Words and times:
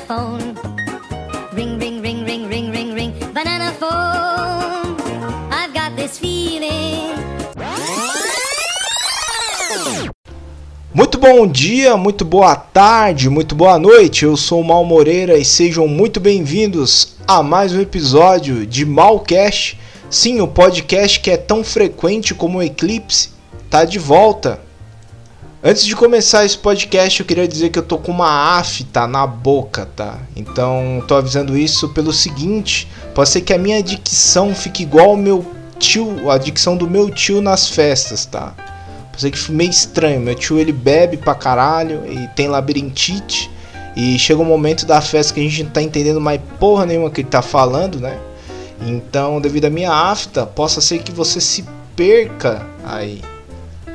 phone. 0.00 0.54
Ring, 1.52 1.78
ring, 1.78 2.00
ring, 2.00 2.24
ring, 2.24 2.48
ring, 2.48 2.70
ring, 2.70 2.94
ring, 2.94 3.12
banana 3.32 3.72
phone. 3.72 4.96
I've 5.50 5.72
got 5.72 5.96
this 5.96 6.18
feeling. 6.18 7.14
Muito 10.94 11.18
bom 11.18 11.46
dia, 11.46 11.96
muito 11.96 12.24
boa 12.24 12.56
tarde, 12.56 13.28
muito 13.28 13.54
boa 13.54 13.78
noite. 13.78 14.24
Eu 14.24 14.36
sou 14.36 14.60
o 14.60 14.64
Mal 14.64 14.84
Moreira 14.84 15.36
e 15.38 15.44
sejam 15.44 15.86
muito 15.86 16.18
bem-vindos 16.18 17.16
a 17.26 17.42
mais 17.42 17.72
um 17.72 17.80
episódio 17.80 18.66
de 18.66 18.84
Malcast. 18.84 19.78
Sim, 20.10 20.40
o 20.40 20.48
podcast 20.48 21.20
que 21.20 21.30
é 21.30 21.36
tão 21.36 21.62
frequente 21.62 22.34
como 22.34 22.58
o 22.58 22.62
Eclipse 22.62 23.30
tá 23.68 23.84
de 23.84 23.98
volta. 23.98 24.67
Antes 25.60 25.84
de 25.84 25.96
começar 25.96 26.44
esse 26.44 26.56
podcast, 26.56 27.18
eu 27.18 27.26
queria 27.26 27.48
dizer 27.48 27.70
que 27.70 27.78
eu 27.80 27.82
tô 27.82 27.98
com 27.98 28.12
uma 28.12 28.56
afta 28.56 29.08
na 29.08 29.26
boca, 29.26 29.86
tá? 29.96 30.20
Então, 30.36 31.02
tô 31.08 31.16
avisando 31.16 31.58
isso 31.58 31.88
pelo 31.88 32.12
seguinte, 32.12 32.86
pode 33.12 33.28
ser 33.28 33.40
que 33.40 33.52
a 33.52 33.58
minha 33.58 33.82
dicção 33.82 34.54
fique 34.54 34.84
igual 34.84 35.10
ao 35.10 35.16
meu 35.16 35.44
tio, 35.76 36.30
a 36.30 36.38
dicção 36.38 36.76
do 36.76 36.88
meu 36.88 37.10
tio 37.10 37.40
nas 37.42 37.68
festas, 37.68 38.24
tá? 38.24 38.54
Pode 39.10 39.20
ser 39.20 39.32
que 39.32 39.38
fique 39.38 39.50
meio 39.50 39.70
estranho. 39.70 40.20
Meu 40.20 40.36
tio 40.36 40.60
ele 40.60 40.70
bebe 40.70 41.16
pra 41.16 41.34
caralho 41.34 42.04
e 42.08 42.28
tem 42.36 42.46
labirintite. 42.46 43.50
E 43.96 44.16
chega 44.16 44.40
um 44.40 44.44
momento 44.44 44.86
da 44.86 45.00
festa 45.00 45.34
que 45.34 45.40
a 45.40 45.42
gente 45.42 45.64
não 45.64 45.70
tá 45.72 45.82
entendendo 45.82 46.20
mais 46.20 46.40
porra 46.60 46.86
nenhuma 46.86 47.10
que 47.10 47.22
ele 47.22 47.28
tá 47.28 47.42
falando, 47.42 47.98
né? 47.98 48.16
Então, 48.80 49.40
devido 49.40 49.64
à 49.64 49.70
minha 49.70 49.90
afta, 49.90 50.46
possa 50.46 50.80
ser 50.80 51.00
que 51.00 51.10
você 51.10 51.40
se 51.40 51.64
perca 51.96 52.64
aí 52.84 53.20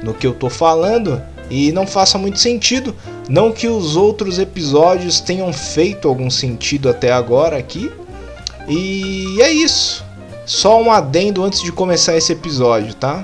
no 0.03 0.13
que 0.13 0.27
eu 0.27 0.33
tô 0.33 0.49
falando 0.49 1.21
e 1.53 1.71
não 1.71 1.85
faça 1.85 2.17
muito 2.17 2.39
sentido. 2.39 2.95
Não 3.29 3.51
que 3.51 3.67
os 3.67 3.95
outros 3.95 4.39
episódios 4.39 5.19
tenham 5.19 5.53
feito 5.53 6.07
algum 6.07 6.27
sentido 6.27 6.89
até 6.89 7.11
agora 7.11 7.57
aqui. 7.57 7.91
E 8.67 9.39
é 9.39 9.51
isso. 9.51 10.03
Só 10.47 10.81
um 10.81 10.91
adendo 10.91 11.43
antes 11.43 11.61
de 11.61 11.71
começar 11.71 12.17
esse 12.17 12.31
episódio, 12.31 12.95
tá? 12.95 13.23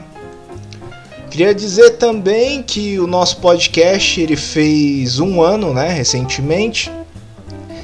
Queria 1.31 1.55
dizer 1.55 1.97
também 1.97 2.61
que 2.61 2.99
o 2.99 3.07
nosso 3.07 3.37
podcast 3.37 4.21
ele 4.21 4.35
fez 4.35 5.19
um 5.19 5.41
ano, 5.41 5.73
né, 5.73 5.89
recentemente. 5.89 6.91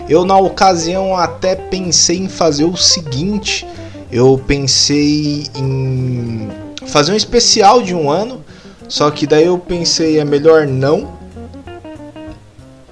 Eu 0.08 0.26
na 0.26 0.38
ocasião 0.38 1.18
até 1.18 1.56
pensei 1.56 2.18
em 2.18 2.30
fazer 2.30 2.66
o 2.66 2.78
seguinte, 2.78 3.66
eu 4.12 4.40
pensei 4.46 5.48
em 5.56 6.50
fazer 6.86 7.14
um 7.14 7.16
especial 7.16 7.82
de 7.82 7.96
um 7.96 8.12
ano, 8.12 8.45
só 8.88 9.10
que 9.12 9.26
daí 9.26 9.46
eu 9.46 9.58
pensei 9.58 10.20
é 10.20 10.26
melhor 10.26 10.68
não, 10.68 11.14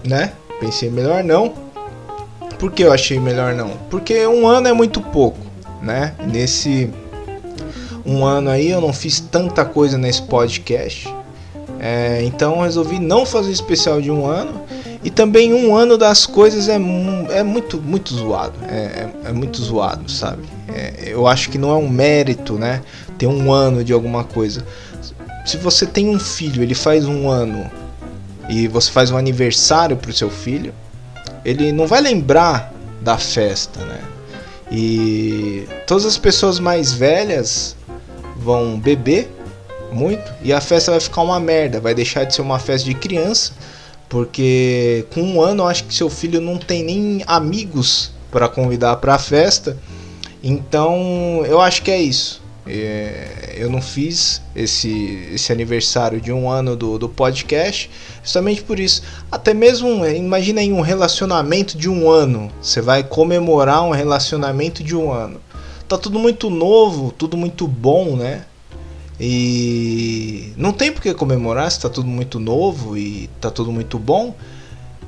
né? 0.03 0.33
Pensei 0.59 0.89
melhor 0.89 1.23
não. 1.23 1.53
Por 2.59 2.71
que 2.71 2.83
eu 2.83 2.93
achei 2.93 3.19
melhor 3.19 3.53
não? 3.53 3.71
Porque 3.89 4.25
um 4.25 4.47
ano 4.47 4.67
é 4.67 4.73
muito 4.73 5.01
pouco, 5.01 5.39
né? 5.81 6.13
Nesse 6.25 6.89
um 8.05 8.25
ano 8.25 8.49
aí 8.49 8.69
eu 8.69 8.81
não 8.81 8.91
fiz 8.91 9.19
tanta 9.19 9.63
coisa 9.63 9.97
nesse 9.97 10.21
podcast. 10.23 11.13
É, 11.79 12.23
então 12.23 12.61
resolvi 12.61 12.99
não 12.99 13.25
fazer 13.25 13.51
especial 13.51 14.01
de 14.01 14.09
um 14.09 14.25
ano 14.25 14.61
e 15.03 15.09
também 15.09 15.53
um 15.53 15.75
ano 15.75 15.97
das 15.97 16.25
coisas 16.25 16.69
é, 16.69 16.75
é 16.75 17.43
muito, 17.43 17.81
muito 17.81 18.13
zoado. 18.13 18.53
É, 18.67 18.75
é, 18.75 19.09
é 19.25 19.33
muito 19.33 19.61
zoado, 19.61 20.09
sabe? 20.09 20.43
É, 20.73 21.11
eu 21.11 21.27
acho 21.27 21.49
que 21.49 21.57
não 21.57 21.71
é 21.71 21.75
um 21.75 21.89
mérito, 21.89 22.53
né? 22.53 22.81
Ter 23.17 23.27
um 23.27 23.51
ano 23.51 23.83
de 23.83 23.91
alguma 23.91 24.23
coisa. 24.23 24.65
Se 25.45 25.57
você 25.57 25.85
tem 25.85 26.09
um 26.09 26.19
filho, 26.19 26.63
ele 26.63 26.75
faz 26.75 27.05
um 27.05 27.29
ano 27.29 27.69
e 28.49 28.67
você 28.67 28.91
faz 28.91 29.11
um 29.11 29.17
aniversário 29.17 29.97
pro 29.97 30.13
seu 30.13 30.29
filho, 30.29 30.73
ele 31.43 31.71
não 31.71 31.87
vai 31.87 32.01
lembrar 32.01 32.73
da 33.01 33.17
festa, 33.17 33.79
né? 33.81 34.01
E 34.71 35.67
todas 35.85 36.05
as 36.05 36.17
pessoas 36.17 36.59
mais 36.59 36.93
velhas 36.93 37.75
vão 38.37 38.79
beber 38.79 39.29
muito 39.91 40.33
e 40.41 40.51
a 40.51 40.59
festa 40.59 40.91
vai 40.91 40.99
ficar 40.99 41.21
uma 41.21 41.39
merda, 41.39 41.79
vai 41.79 41.93
deixar 41.93 42.23
de 42.23 42.33
ser 42.33 42.41
uma 42.41 42.57
festa 42.57 42.87
de 42.87 42.95
criança 42.95 43.53
porque 44.13 45.07
com 45.11 45.23
um 45.23 45.41
ano 45.41 45.63
eu 45.63 45.67
acho 45.67 45.85
que 45.85 45.95
seu 45.95 46.07
filho 46.07 46.39
não 46.39 46.59
tem 46.59 46.83
nem 46.83 47.23
amigos 47.25 48.11
para 48.31 48.47
convidar 48.47 48.97
para 48.97 49.15
a 49.15 49.17
festa. 49.17 49.75
Então 50.43 51.43
eu 51.47 51.59
acho 51.59 51.81
que 51.81 51.89
é 51.89 51.99
isso. 51.99 52.42
É, 52.65 53.55
eu 53.57 53.69
não 53.69 53.81
fiz 53.81 54.41
esse, 54.55 55.27
esse 55.33 55.51
aniversário 55.51 56.21
de 56.21 56.31
um 56.31 56.49
ano 56.49 56.77
do, 56.77 56.97
do 56.97 57.09
podcast 57.09 57.89
justamente 58.23 58.63
por 58.63 58.79
isso. 58.79 59.03
Até 59.31 59.53
mesmo, 59.53 60.05
imagina 60.05 60.61
aí 60.61 60.71
um 60.71 60.81
relacionamento 60.81 61.77
de 61.77 61.89
um 61.89 62.09
ano. 62.09 62.49
Você 62.61 62.81
vai 62.81 63.03
comemorar 63.03 63.83
um 63.83 63.91
relacionamento 63.91 64.83
de 64.83 64.95
um 64.95 65.11
ano. 65.11 65.41
Tá 65.87 65.97
tudo 65.97 66.17
muito 66.17 66.49
novo, 66.49 67.11
tudo 67.11 67.35
muito 67.35 67.67
bom, 67.67 68.15
né? 68.15 68.45
E 69.19 70.53
não 70.57 70.71
tem 70.71 70.91
por 70.91 71.01
que 71.01 71.13
comemorar 71.13 71.69
se 71.69 71.79
tá 71.79 71.89
tudo 71.89 72.07
muito 72.07 72.39
novo 72.39 72.97
e 72.97 73.29
tá 73.39 73.51
tudo 73.51 73.71
muito 73.71 73.99
bom. 73.99 74.33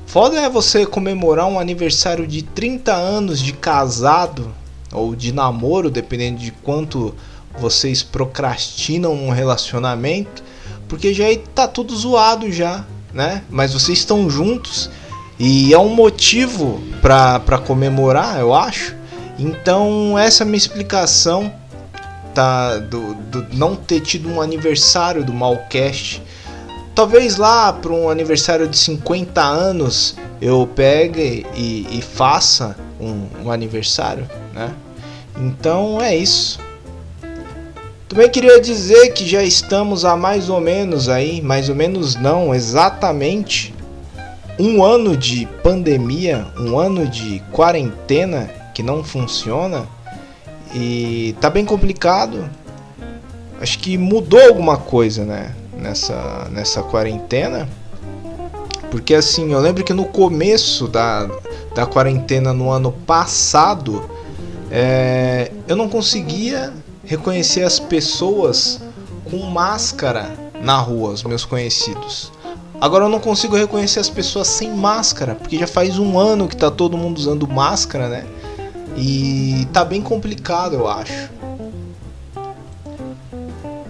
Foda 0.06 0.40
é 0.40 0.50
você 0.50 0.86
comemorar 0.86 1.48
um 1.48 1.60
aniversário 1.60 2.28
de 2.28 2.44
30 2.44 2.94
anos 2.94 3.40
de 3.40 3.54
casado 3.54 4.54
ou 4.92 5.16
de 5.16 5.32
namoro, 5.34 5.90
dependendo 5.90 6.40
de 6.40 6.52
quanto 6.52 7.16
vocês 7.60 8.04
procrastinam 8.04 9.14
um 9.14 9.30
relacionamento, 9.30 10.44
porque 10.88 11.14
já 11.14 11.26
tá 11.54 11.68
tudo 11.68 11.96
zoado 11.96 12.52
já, 12.52 12.86
né? 13.14 13.44
Mas 13.50 13.74
vocês 13.74 13.98
estão 13.98 14.30
juntos 14.30 14.90
e 15.40 15.74
é 15.74 15.78
um 15.78 15.94
motivo 15.94 16.82
para 17.02 17.58
comemorar, 17.66 18.40
eu 18.40 18.54
acho. 18.54 18.96
Então 19.38 20.18
essa 20.18 20.44
é 20.44 20.46
a 20.46 20.48
minha 20.48 20.58
explicação 20.58 21.52
tá, 22.34 22.78
do, 22.78 23.16
do 23.16 23.48
não 23.54 23.76
ter 23.76 24.02
tido 24.02 24.30
um 24.30 24.42
aniversário 24.42 25.24
do 25.24 25.34
Malcast. 25.34 26.22
Talvez 26.94 27.36
lá 27.36 27.74
para 27.74 27.92
um 27.92 28.10
aniversário 28.10 28.68
de 28.68 28.78
50 28.78 29.42
anos 29.42 30.16
eu 30.42 30.70
pegue 30.74 31.46
e, 31.56 31.88
e 31.98 32.02
faça 32.02 32.76
um, 33.00 33.28
um 33.46 33.52
aniversário, 33.52 34.30
né? 34.54 34.74
Então 35.38 36.02
é 36.02 36.16
isso. 36.16 36.60
Também 38.16 38.30
queria 38.30 38.62
dizer 38.62 39.09
que 39.12 39.28
já 39.28 39.44
estamos 39.44 40.06
há 40.06 40.16
mais 40.16 40.48
ou 40.50 40.62
menos 40.62 41.09
aí, 41.09 41.42
mais 41.42 41.68
ou 41.68 41.76
menos 41.76 42.16
não, 42.16 42.56
exatamente 42.56 43.76
um 44.58 44.81
ano 44.86 45.18
de 45.18 45.46
pandemia, 45.62 46.48
um 46.58 46.80
ano 46.80 47.06
de 47.09 47.44
quarentena 47.52 48.50
que 48.74 48.81
não 48.81 49.03
funciona. 49.03 49.86
E 50.74 51.36
tá 51.42 51.50
bem 51.50 51.66
complicado. 51.66 52.50
Acho 53.59 53.80
que 53.80 53.98
mudou 53.98 54.40
alguma 54.40 54.78
coisa, 54.78 55.26
né? 55.26 55.53
Nessa, 55.78 56.47
nessa 56.50 56.82
quarentena. 56.84 57.68
Porque 58.90 59.14
assim, 59.14 59.52
eu 59.52 59.59
lembro 59.59 59.84
que 59.84 59.92
no 59.92 60.06
começo 60.06 60.88
da, 60.88 61.30
da 61.76 61.86
quarentena 61.86 62.53
no 62.53 62.72
ano 62.72 62.94
passado, 62.94 64.09
é, 64.72 65.52
eu 65.68 65.76
não 65.76 65.90
conseguia 65.90 66.72
reconhecer 67.06 67.64
as 67.64 67.80
pessoas 67.80 68.80
com 69.30 69.38
máscara 69.50 70.34
na 70.62 70.78
rua, 70.78 71.12
os 71.12 71.24
meus 71.24 71.46
conhecidos. 71.46 72.32
Agora 72.80 73.06
eu 73.06 73.10
não 73.10 73.20
consigo 73.20 73.56
reconhecer 73.56 74.00
as 74.00 74.10
pessoas 74.10 74.48
sem 74.48 74.72
máscara, 74.72 75.36
porque 75.36 75.58
já 75.58 75.68
faz 75.68 75.98
um 75.98 76.20
ano 76.20 76.48
que 76.48 76.58
tá 76.58 76.70
todo 76.70 76.98
mundo 76.98 77.18
usando 77.18 77.48
máscara, 77.48 78.10
né? 78.10 78.26
E 78.98 79.68
tá 79.72 79.86
bem 79.86 80.02
complicado, 80.02 80.74
eu 80.76 80.88
acho. 80.88 81.30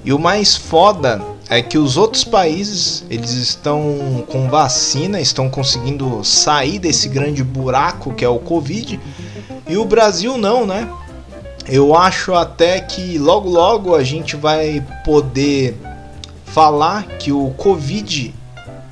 E 0.03 0.13
o 0.13 0.19
mais 0.19 0.55
foda 0.55 1.21
é 1.49 1.61
que 1.61 1.77
os 1.77 1.97
outros 1.97 2.23
países, 2.23 3.03
eles 3.09 3.31
estão 3.31 4.23
com 4.29 4.49
vacina, 4.49 5.19
estão 5.19 5.49
conseguindo 5.49 6.23
sair 6.23 6.77
desse 6.77 7.07
grande 7.07 7.43
buraco 7.43 8.13
que 8.13 8.23
é 8.23 8.29
o 8.29 8.39
Covid, 8.39 8.99
e 9.67 9.77
o 9.77 9.85
Brasil 9.85 10.37
não, 10.37 10.65
né? 10.65 10.87
Eu 11.67 11.95
acho 11.95 12.33
até 12.33 12.79
que 12.79 13.17
logo 13.17 13.49
logo 13.49 13.95
a 13.95 14.03
gente 14.03 14.35
vai 14.35 14.85
poder 15.03 15.75
falar 16.45 17.03
que 17.17 17.31
o 17.31 17.49
Covid 17.57 18.33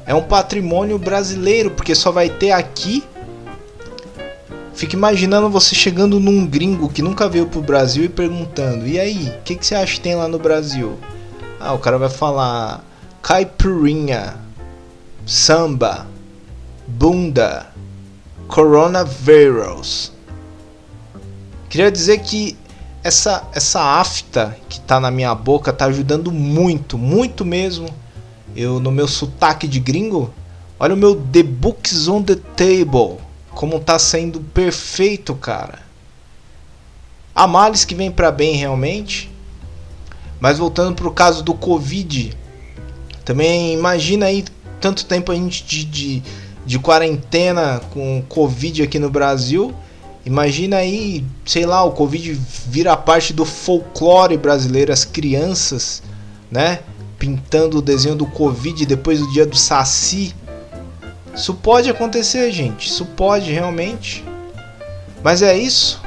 é 0.05 0.13
um 0.13 0.23
patrimônio 0.23 0.97
brasileiro, 0.97 1.71
porque 1.71 1.93
só 1.93 2.11
vai 2.11 2.29
ter 2.29 2.51
aqui 2.51 3.03
Fica 4.73 4.95
imaginando 4.95 5.49
você 5.49 5.75
chegando 5.75 6.19
num 6.19 6.47
gringo 6.47 6.89
que 6.89 7.01
nunca 7.01 7.29
veio 7.29 7.45
pro 7.45 7.61
Brasil 7.61 8.05
e 8.05 8.09
perguntando: 8.09 8.87
E 8.87 8.99
aí, 8.99 9.29
o 9.29 9.43
que, 9.43 9.55
que 9.55 9.65
você 9.65 9.75
acha 9.75 9.93
que 9.93 10.01
tem 10.01 10.15
lá 10.15 10.27
no 10.27 10.39
Brasil? 10.39 10.97
Ah, 11.59 11.73
o 11.73 11.79
cara 11.79 11.97
vai 11.97 12.09
falar: 12.09 12.83
caipirinha, 13.21 14.35
samba, 15.25 16.07
bunda, 16.87 17.67
coronavírus. 18.47 20.11
Queria 21.69 21.91
dizer 21.91 22.19
que 22.19 22.57
essa, 23.03 23.43
essa 23.53 23.81
afta 23.81 24.57
que 24.69 24.79
tá 24.79 24.99
na 24.99 25.11
minha 25.11 25.33
boca 25.35 25.73
tá 25.73 25.85
ajudando 25.85 26.31
muito, 26.31 26.97
muito 26.97 27.43
mesmo. 27.43 27.89
Eu, 28.55 28.79
no 28.79 28.91
meu 28.91 29.07
sotaque 29.07 29.67
de 29.67 29.79
gringo, 29.79 30.33
olha 30.79 30.93
o 30.93 30.97
meu 30.97 31.15
The 31.15 31.43
Books 31.43 32.07
on 32.07 32.23
the 32.23 32.35
Table 32.35 33.17
como 33.53 33.79
tá 33.79 33.99
sendo 33.99 34.39
perfeito, 34.39 35.35
cara. 35.35 35.79
Há 37.35 37.47
males 37.47 37.85
que 37.85 37.95
vem 37.95 38.11
para 38.11 38.31
bem 38.31 38.55
realmente. 38.55 39.31
Mas 40.39 40.57
voltando 40.57 40.95
pro 40.95 41.11
caso 41.11 41.43
do 41.43 41.53
Covid, 41.53 42.35
também 43.23 43.73
imagina 43.73 44.25
aí 44.25 44.43
tanto 44.81 45.05
tempo 45.05 45.31
a 45.31 45.35
gente 45.35 45.63
de, 45.63 45.85
de, 45.85 46.23
de 46.65 46.79
quarentena 46.79 47.79
com 47.91 48.23
Covid 48.27 48.83
aqui 48.83 48.99
no 48.99 49.09
Brasil. 49.09 49.73
Imagina 50.25 50.77
aí, 50.77 51.25
sei 51.45 51.65
lá, 51.65 51.83
o 51.83 51.91
Covid 51.91 52.39
vira 52.67 52.95
parte 52.95 53.33
do 53.33 53.43
folclore 53.43 54.37
brasileiro, 54.37 54.93
as 54.93 55.03
crianças, 55.03 56.01
né? 56.49 56.79
Pintando 57.19 57.79
o 57.79 57.81
desenho 57.81 58.15
do 58.15 58.25
Covid 58.25 58.85
depois 58.85 59.19
do 59.19 59.31
dia 59.31 59.45
do 59.45 59.57
Saci. 59.57 60.33
Isso 61.35 61.53
pode 61.55 61.89
acontecer, 61.89 62.51
gente. 62.51 62.87
Isso 62.87 63.05
pode 63.05 63.51
realmente. 63.51 64.23
Mas 65.21 65.41
é 65.41 65.57
isso. 65.57 66.01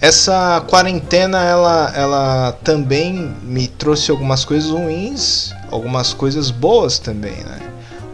Essa 0.00 0.62
quarentena 0.68 1.42
ela, 1.42 1.92
ela 1.96 2.52
também 2.62 3.34
me 3.42 3.66
trouxe 3.66 4.10
algumas 4.10 4.44
coisas 4.44 4.70
ruins, 4.70 5.54
algumas 5.70 6.12
coisas 6.12 6.50
boas 6.50 6.98
também, 6.98 7.36
né? 7.36 7.58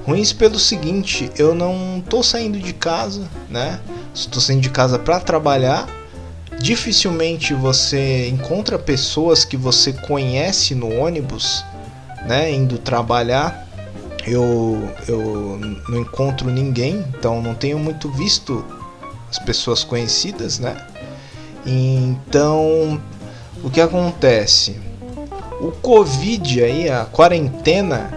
Ruins 0.06 0.32
pelo 0.32 0.58
seguinte, 0.58 1.30
eu 1.36 1.54
não 1.54 2.02
tô 2.08 2.22
saindo 2.22 2.58
de 2.58 2.72
casa, 2.72 3.28
né? 3.48 3.80
Estou 4.14 4.40
saindo 4.40 4.60
de 4.60 4.70
casa 4.70 4.98
para 4.98 5.18
trabalhar. 5.20 5.88
Dificilmente 6.60 7.54
você 7.54 8.28
encontra 8.28 8.78
pessoas 8.78 9.44
que 9.44 9.56
você 9.56 9.92
conhece 9.92 10.74
no 10.74 10.94
ônibus, 10.94 11.64
né, 12.26 12.52
indo 12.52 12.78
trabalhar. 12.78 13.66
Eu 14.26 14.88
eu 15.08 15.58
não 15.88 16.00
encontro 16.00 16.48
ninguém, 16.50 17.04
então 17.08 17.42
não 17.42 17.54
tenho 17.54 17.78
muito 17.78 18.10
visto 18.10 18.64
as 19.28 19.38
pessoas 19.38 19.82
conhecidas, 19.82 20.58
né? 20.58 20.76
Então, 21.64 23.00
o 23.64 23.70
que 23.70 23.80
acontece? 23.80 24.78
O 25.60 25.72
Covid 25.72 26.62
aí, 26.62 26.90
a 26.90 27.04
quarentena, 27.04 28.12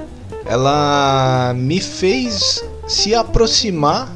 ela 0.45 1.53
me 1.55 1.79
fez 1.79 2.63
se 2.87 3.15
aproximar 3.15 4.11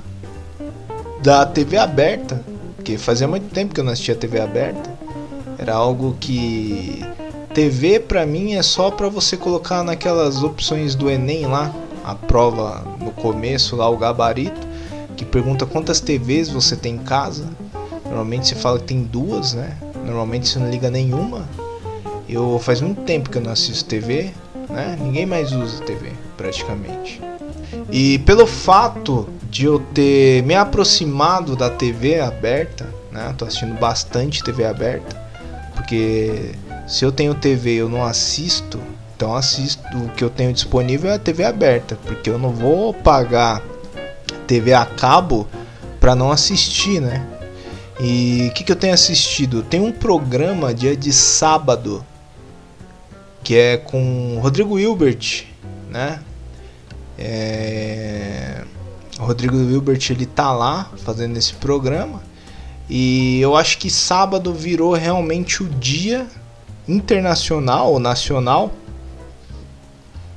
da 1.21 1.45
TV 1.45 1.77
aberta, 1.77 2.41
porque 2.75 2.97
fazia 2.97 3.27
muito 3.27 3.53
tempo 3.53 3.73
que 3.73 3.79
eu 3.79 3.83
não 3.83 3.91
assistia 3.91 4.15
TV 4.15 4.39
aberta. 4.39 4.89
Era 5.57 5.73
algo 5.73 6.15
que 6.19 7.05
TV 7.53 7.99
para 7.99 8.25
mim 8.25 8.53
é 8.53 8.61
só 8.61 8.89
para 8.89 9.09
você 9.09 9.35
colocar 9.35 9.83
naquelas 9.83 10.43
opções 10.43 10.95
do 10.95 11.09
ENEM 11.09 11.47
lá, 11.47 11.73
a 12.03 12.15
prova 12.15 12.83
no 12.99 13.11
começo 13.11 13.75
lá 13.75 13.89
o 13.89 13.97
gabarito, 13.97 14.67
que 15.17 15.25
pergunta 15.25 15.65
quantas 15.65 15.99
TVs 15.99 16.49
você 16.49 16.75
tem 16.75 16.95
em 16.95 16.99
casa. 16.99 17.45
Normalmente 18.05 18.47
você 18.47 18.55
fala 18.55 18.79
que 18.79 18.85
tem 18.85 19.03
duas, 19.03 19.53
né? 19.53 19.75
Normalmente 20.05 20.47
você 20.47 20.57
não 20.57 20.69
liga 20.69 20.89
nenhuma. 20.89 21.47
Eu 22.27 22.57
faz 22.59 22.79
muito 22.79 23.01
tempo 23.01 23.29
que 23.29 23.37
eu 23.37 23.41
não 23.41 23.51
assisto 23.51 23.89
TV, 23.89 24.31
né? 24.69 24.97
Ninguém 25.01 25.25
mais 25.25 25.51
usa 25.51 25.83
TV, 25.83 26.11
praticamente. 26.37 27.21
E 27.91 28.19
pelo 28.19 28.47
fato 28.47 29.27
de 29.49 29.65
eu 29.65 29.79
ter 29.79 30.43
me 30.43 30.55
aproximado 30.55 31.55
da 31.55 31.69
TV 31.69 32.19
aberta, 32.19 32.87
né? 33.11 33.33
Tô 33.37 33.45
assistindo 33.45 33.77
bastante 33.79 34.43
TV 34.43 34.65
aberta, 34.65 35.15
porque 35.75 36.51
se 36.87 37.03
eu 37.03 37.11
tenho 37.11 37.33
TV 37.33 37.75
e 37.75 37.77
eu 37.77 37.89
não 37.89 38.05
assisto, 38.05 38.79
então 39.15 39.35
assisto 39.35 39.83
o 39.97 40.09
que 40.09 40.23
eu 40.23 40.29
tenho 40.29 40.53
disponível 40.53 41.11
é 41.11 41.15
a 41.15 41.19
TV 41.19 41.43
aberta, 41.43 41.97
porque 42.05 42.29
eu 42.29 42.37
não 42.37 42.51
vou 42.51 42.93
pagar 42.93 43.61
TV 44.47 44.73
a 44.73 44.85
cabo 44.85 45.47
para 45.99 46.15
não 46.15 46.31
assistir, 46.31 47.01
né? 47.01 47.25
E 47.99 48.47
o 48.49 48.53
que, 48.53 48.63
que 48.63 48.71
eu 48.71 48.75
tenho 48.75 48.93
assistido? 48.93 49.61
Tem 49.61 49.81
um 49.81 49.91
programa 49.91 50.73
dia 50.73 50.95
de 50.95 51.11
sábado 51.11 52.05
que 53.43 53.55
é 53.55 53.77
com 53.77 54.39
Rodrigo 54.41 54.79
Hilbert, 54.79 55.45
né? 55.89 56.19
É... 57.17 58.63
O 59.19 59.25
Rodrigo 59.25 59.57
Hilbert 59.57 59.99
ele 60.09 60.25
tá 60.25 60.51
lá 60.53 60.89
fazendo 61.03 61.37
esse 61.37 61.53
programa 61.53 62.21
e 62.89 63.39
eu 63.41 63.55
acho 63.55 63.77
que 63.77 63.89
sábado 63.89 64.53
virou 64.53 64.93
realmente 64.93 65.61
o 65.61 65.67
dia 65.67 66.25
internacional 66.87 67.91
ou 67.91 67.99
nacional. 67.99 68.71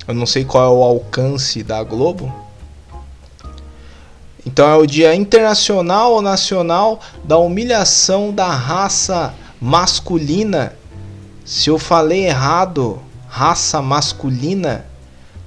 Eu 0.06 0.14
não 0.14 0.26
sei 0.26 0.44
qual 0.44 0.64
é 0.64 0.76
o 0.76 0.82
alcance 0.82 1.62
da 1.62 1.82
Globo, 1.84 2.30
então 4.44 4.68
é 4.68 4.74
o 4.76 4.86
Dia 4.86 5.14
Internacional 5.14 6.12
ou 6.12 6.20
Nacional 6.20 7.00
da 7.22 7.38
Humilhação 7.38 8.32
da 8.32 8.50
Raça 8.50 9.32
Masculina. 9.60 10.74
Se 11.44 11.70
eu 11.70 11.78
falei 11.78 12.26
errado, 12.26 13.00
raça 13.28 13.80
masculina, 13.80 14.84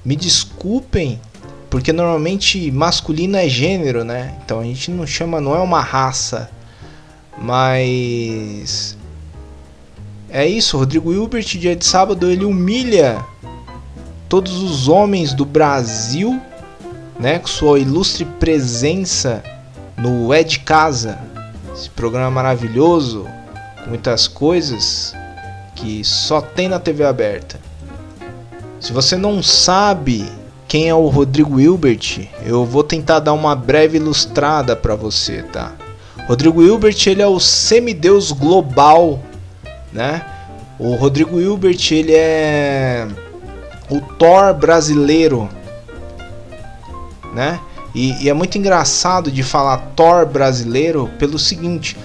me 0.03 0.15
desculpem, 0.15 1.19
porque 1.75 1.91
normalmente 1.91 2.71
masculino 2.71 3.35
é 3.35 3.49
gênero, 3.49 4.05
né? 4.05 4.33
Então 4.41 4.61
a 4.61 4.63
gente 4.63 4.89
não 4.89 5.05
chama, 5.05 5.41
não 5.41 5.53
é 5.53 5.59
uma 5.59 5.81
raça, 5.81 6.49
mas 7.37 8.97
é 10.29 10.47
isso. 10.47 10.77
Rodrigo 10.77 11.11
Hilbert, 11.11 11.43
dia 11.43 11.75
de 11.75 11.85
sábado, 11.85 12.31
ele 12.31 12.45
humilha 12.45 13.21
todos 14.29 14.63
os 14.63 14.87
homens 14.87 15.33
do 15.33 15.43
Brasil 15.43 16.41
né, 17.19 17.39
com 17.39 17.47
sua 17.47 17.77
ilustre 17.77 18.23
presença 18.23 19.43
no 19.97 20.33
É 20.33 20.43
de 20.43 20.59
Casa, 20.59 21.19
esse 21.73 21.89
programa 21.89 22.31
maravilhoso, 22.31 23.27
muitas 23.85 24.29
coisas 24.29 25.13
que 25.75 26.05
só 26.05 26.39
tem 26.39 26.69
na 26.69 26.79
TV 26.79 27.03
aberta. 27.03 27.59
Se 28.79 28.93
você 28.93 29.17
não 29.17 29.43
sabe 29.43 30.25
quem 30.67 30.89
é 30.89 30.95
o 30.95 31.07
Rodrigo 31.07 31.59
Hilbert, 31.59 32.27
eu 32.43 32.65
vou 32.65 32.83
tentar 32.83 33.19
dar 33.19 33.33
uma 33.33 33.55
breve 33.55 33.97
ilustrada 33.97 34.75
para 34.75 34.95
você, 34.95 35.43
tá? 35.43 35.73
Rodrigo 36.27 36.61
Hilbert 36.63 36.97
ele 37.05 37.21
é 37.21 37.27
o 37.27 37.39
semideus 37.39 38.31
global, 38.31 39.19
né? 39.93 40.25
O 40.79 40.95
Rodrigo 40.95 41.39
Hilbert 41.39 41.79
ele 41.91 42.13
é 42.13 43.07
o 43.89 44.01
Thor 44.01 44.53
brasileiro, 44.53 45.47
né? 47.33 47.59
E, 47.93 48.23
e, 48.23 48.29
é 48.29 48.33
muito 48.33 48.57
engraçado 48.57 49.31
de 49.31 49.41
falar 49.43 49.77
Thor 49.95 50.25
brasileiro 50.25 51.09
pelo 51.19 51.37
seguinte: 51.37 51.95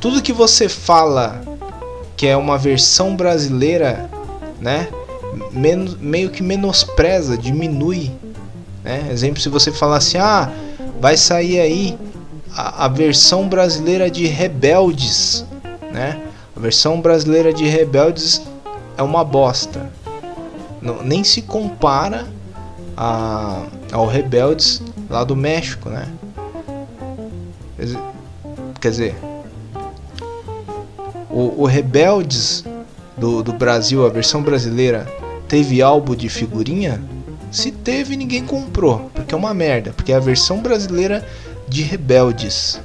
tudo 0.00 0.22
que 0.22 0.32
você 0.32 0.68
fala 0.68 1.40
que 2.16 2.26
é 2.26 2.36
uma 2.36 2.58
versão 2.58 3.16
brasileira, 3.16 4.10
né? 4.60 4.88
Men 5.52 5.96
meio 6.00 6.30
que 6.30 6.42
menospreza, 6.42 7.36
diminui. 7.36 8.10
Né? 8.82 9.08
Exemplo, 9.10 9.40
se 9.40 9.48
você 9.48 9.70
falar 9.70 9.96
assim, 9.98 10.18
ah, 10.18 10.50
vai 11.00 11.16
sair 11.16 11.60
aí 11.60 11.98
a, 12.54 12.84
a 12.84 12.88
versão 12.88 13.48
brasileira 13.48 14.10
de 14.10 14.26
Rebeldes, 14.26 15.44
né? 15.92 16.20
A 16.56 16.60
versão 16.60 17.00
brasileira 17.00 17.52
de 17.52 17.64
Rebeldes 17.66 18.42
é 18.96 19.02
uma 19.02 19.24
bosta. 19.24 19.90
Não, 20.80 21.02
nem 21.02 21.24
se 21.24 21.42
compara 21.42 22.26
a, 22.96 23.64
ao 23.92 24.06
Rebeldes 24.06 24.82
lá 25.08 25.24
do 25.24 25.36
México, 25.36 25.88
né? 25.88 26.08
Quer 28.80 28.90
dizer, 28.90 29.16
o, 31.30 31.62
o 31.62 31.64
Rebeldes 31.64 32.64
do, 33.16 33.42
do 33.42 33.52
Brasil, 33.52 34.04
a 34.04 34.08
versão 34.08 34.42
brasileira, 34.42 35.06
teve 35.50 35.82
álbum 35.82 36.14
de 36.14 36.28
figurinha? 36.28 37.02
Se 37.50 37.72
teve, 37.72 38.16
ninguém 38.16 38.46
comprou, 38.46 39.10
porque 39.12 39.34
é 39.34 39.36
uma 39.36 39.52
merda, 39.52 39.92
porque 39.92 40.12
é 40.12 40.14
a 40.14 40.20
versão 40.20 40.60
brasileira 40.60 41.26
de 41.68 41.82
Rebeldes, 41.82 42.80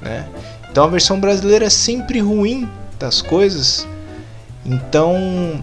né? 0.00 0.26
Então 0.70 0.84
a 0.84 0.88
versão 0.88 1.20
brasileira 1.20 1.66
é 1.66 1.70
sempre 1.70 2.18
ruim 2.18 2.66
das 2.98 3.20
coisas. 3.20 3.86
Então, 4.64 5.62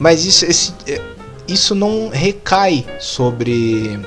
mas 0.00 0.24
isso, 0.24 0.44
esse, 0.44 0.74
isso 1.46 1.76
não 1.76 2.08
recai 2.08 2.84
sobre 2.98 4.00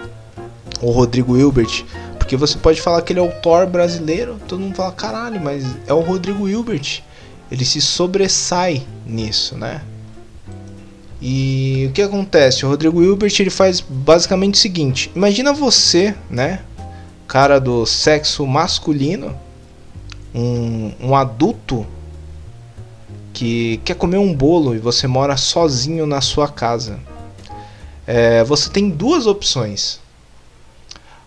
o 0.82 0.92
Rodrigo 0.92 1.38
Hilbert, 1.38 1.86
porque 2.20 2.36
você 2.36 2.58
pode 2.58 2.82
falar 2.82 3.02
que 3.02 3.14
ele 3.14 3.22
é 3.22 3.24
o 3.24 3.32
Thor 3.42 3.66
brasileiro, 3.66 4.38
todo 4.46 4.60
mundo 4.60 4.76
fala 4.76 4.92
caralho, 4.92 5.40
mas 5.40 5.66
é 5.88 5.94
o 5.94 6.02
Rodrigo 6.02 6.50
Hilbert. 6.50 7.02
Ele 7.50 7.64
se 7.64 7.80
sobressai 7.80 8.86
nisso, 9.06 9.58
né? 9.58 9.82
E 11.22 11.88
o 11.90 11.94
que 11.94 12.02
acontece? 12.02 12.66
O 12.66 12.70
Rodrigo 12.70 13.02
Hilbert 13.02 13.34
ele 13.40 13.50
faz 13.50 13.80
basicamente 13.80 14.56
o 14.56 14.58
seguinte: 14.58 15.12
imagina 15.16 15.54
você, 15.54 16.16
né, 16.30 16.62
cara 17.28 17.60
do 17.60 17.86
sexo 17.86 18.46
masculino, 18.48 19.38
um, 20.34 20.92
um 21.00 21.16
adulto 21.16 21.86
que 23.34 23.80
quer 23.86 23.96
comer 23.96 24.18
um 24.18 24.34
bolo 24.34 24.76
e 24.76 24.80
você 24.80 25.06
mora 25.08 25.38
sozinho 25.38 26.06
na 26.06 26.22
sua 26.22 26.48
casa 26.48 27.00
é, 28.06 28.44
você 28.44 28.70
tem 28.70 28.90
duas 28.90 29.26
opções. 29.26 30.00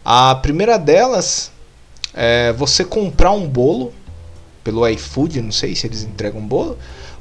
A 0.05 0.35
primeira 0.35 0.79
delas 0.79 1.51
é 2.13 2.53
você 2.53 2.85
comprar 2.85 3.31
um 3.31 3.49
bolo 3.49 3.93
pelo 4.63 4.87
iFood, 4.89 5.41
não 5.41 5.53
sei 5.53 5.75
se 5.75 5.87
eles 5.87 6.03
entregam 6.03 6.41
bolo, 6.41 6.79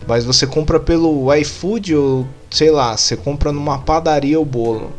mas 0.08 0.26
você 0.26 0.46
compra 0.46 0.80
pelo 0.80 1.34
iFood 1.36 1.96
ou 1.96 2.28
sei 2.54 2.70
lá, 2.70 2.96
você 2.96 3.18
compra 3.18 3.52
numa 3.52 3.80
padaria 3.80 4.40
o 4.40 4.46
bolo. 4.46 4.94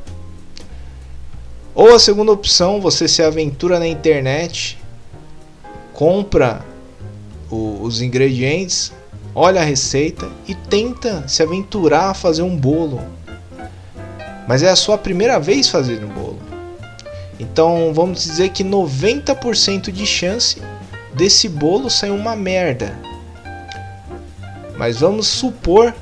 Ou 1.73 1.95
a 1.95 2.01
segunda 2.01 2.33
opção, 2.33 2.81
você 2.81 3.07
se 3.07 3.23
aventura 3.23 3.79
na 3.79 3.87
internet, 3.87 4.77
compra 5.93 6.65
o, 7.49 7.79
os 7.81 8.03
ingredientes, 8.03 8.93
olha 9.33 9.61
a 9.61 9.65
receita 9.65 10.29
e 10.49 10.55
tenta 10.57 11.29
se 11.29 11.45
aventurar 11.45 12.11
a 12.11 12.15
fazer 12.15 12.43
um 12.43 12.57
bolo. 12.57 13.01
Mas 14.49 14.65
é 14.65 14.71
a 14.71 14.77
sua 14.77 14.99
primeira 14.99 15.39
vez 15.39 15.69
fazendo 15.69 16.07
um 16.07 16.13
bolo. 16.13 16.41
Então 17.39 17.93
vamos 17.95 18.25
dizer 18.25 18.49
que 18.49 18.65
90% 18.65 19.93
de 19.93 20.05
chance 20.05 20.61
desse 21.15 21.49
bolo 21.49 21.89
sair 21.89 22.11
uma 22.11 22.35
merda. 22.35 22.99
Mas 24.77 24.99
vamos 24.99 25.29
supor 25.29 25.95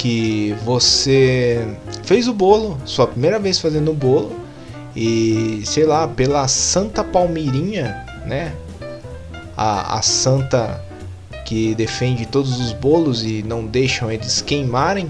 que 0.00 0.56
você 0.64 1.62
fez 2.04 2.26
o 2.26 2.32
bolo, 2.32 2.78
sua 2.86 3.06
primeira 3.06 3.38
vez 3.38 3.58
fazendo 3.58 3.90
o 3.90 3.94
bolo, 3.94 4.32
e 4.96 5.60
sei 5.66 5.84
lá, 5.84 6.08
pela 6.08 6.48
Santa 6.48 7.04
Palmeirinha, 7.04 8.06
né? 8.24 8.54
A, 9.54 9.98
a 9.98 10.02
santa 10.02 10.82
que 11.44 11.74
defende 11.74 12.24
todos 12.24 12.58
os 12.58 12.72
bolos 12.72 13.22
e 13.22 13.42
não 13.42 13.66
deixam 13.66 14.10
eles 14.10 14.40
queimarem. 14.40 15.06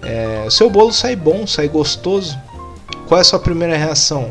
É, 0.00 0.46
seu 0.48 0.70
bolo 0.70 0.92
sai 0.92 1.16
bom, 1.16 1.44
sai 1.44 1.66
gostoso. 1.66 2.38
Qual 3.08 3.18
é 3.18 3.22
a 3.22 3.24
sua 3.24 3.40
primeira 3.40 3.76
reação? 3.76 4.30